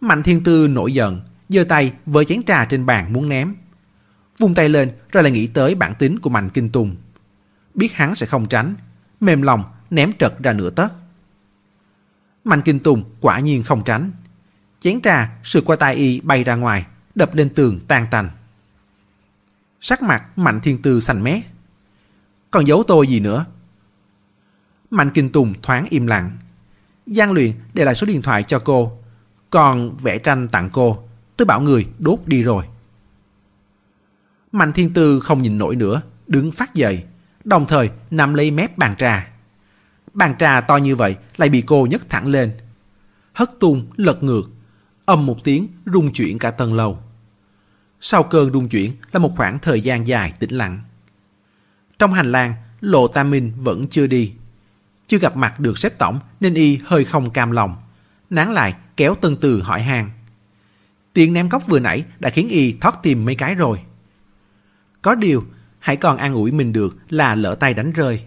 [0.00, 3.54] Mạnh Thiên Tư nổi giận, giơ tay với chén trà trên bàn muốn ném.
[4.38, 6.96] Vung tay lên rồi lại nghĩ tới bản tính của Mạnh Kinh Tùng.
[7.74, 8.74] Biết hắn sẽ không tránh,
[9.20, 10.92] mềm lòng ném trật ra nửa tấc.
[12.44, 14.10] Mạnh Kinh Tùng quả nhiên không tránh.
[14.80, 18.30] Chén trà sượt qua tay y bay ra ngoài, đập lên tường tan tành.
[19.80, 21.42] Sắc mặt Mạnh Thiên Tư xanh mét.
[22.50, 23.44] Còn giấu tôi gì nữa?
[24.90, 26.38] Mạnh Kinh Tùng thoáng im lặng.
[27.06, 28.98] Giang luyện để lại số điện thoại cho cô.
[29.50, 32.64] Còn vẽ tranh tặng cô, tôi bảo người đốt đi rồi.
[34.52, 37.04] Mạnh Thiên Tư không nhìn nổi nữa, đứng phát dậy,
[37.44, 39.30] đồng thời nằm lấy mép bàn trà.
[40.14, 42.52] Bàn trà to như vậy lại bị cô nhấc thẳng lên.
[43.32, 44.50] Hất tung, lật ngược,
[45.04, 46.98] âm một tiếng rung chuyển cả tầng lầu.
[48.00, 50.80] Sau cơn rung chuyển là một khoảng thời gian dài tĩnh lặng.
[51.98, 54.32] Trong hành lang, Lộ Tam Minh vẫn chưa đi.
[55.06, 57.76] Chưa gặp mặt được sếp tổng nên y hơi không cam lòng.
[58.30, 60.10] Nán lại kéo Tân Từ hỏi hàng.
[61.12, 63.80] Tiếng ném góc vừa nãy đã khiến y thoát tìm mấy cái rồi.
[65.02, 65.44] Có điều,
[65.78, 68.24] hãy còn an ủi mình được là lỡ tay đánh rơi.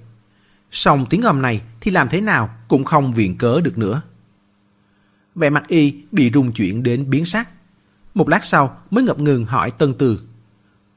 [0.72, 4.02] Xong tiếng ầm này thì làm thế nào cũng không viện cớ được nữa.
[5.36, 7.50] Vẻ mặt y bị rung chuyển đến biến sắc.
[8.14, 10.22] Một lát sau mới ngập ngừng hỏi Tân Từ.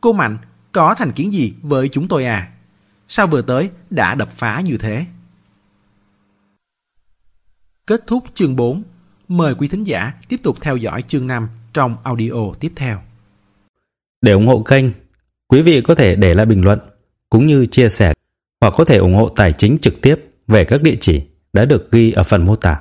[0.00, 0.38] Cô Mạnh
[0.72, 2.52] có thành kiến gì với chúng tôi à?
[3.08, 5.06] Sao vừa tới đã đập phá như thế?
[7.86, 8.82] Kết thúc chương 4.
[9.28, 13.00] Mời quý thính giả tiếp tục theo dõi chương 5 trong audio tiếp theo.
[14.20, 14.84] Để ủng hộ kênh,
[15.48, 16.78] quý vị có thể để lại bình luận
[17.30, 18.12] cũng như chia sẻ
[18.60, 20.16] hoặc có thể ủng hộ tài chính trực tiếp
[20.48, 22.80] về các địa chỉ đã được ghi ở phần mô tả.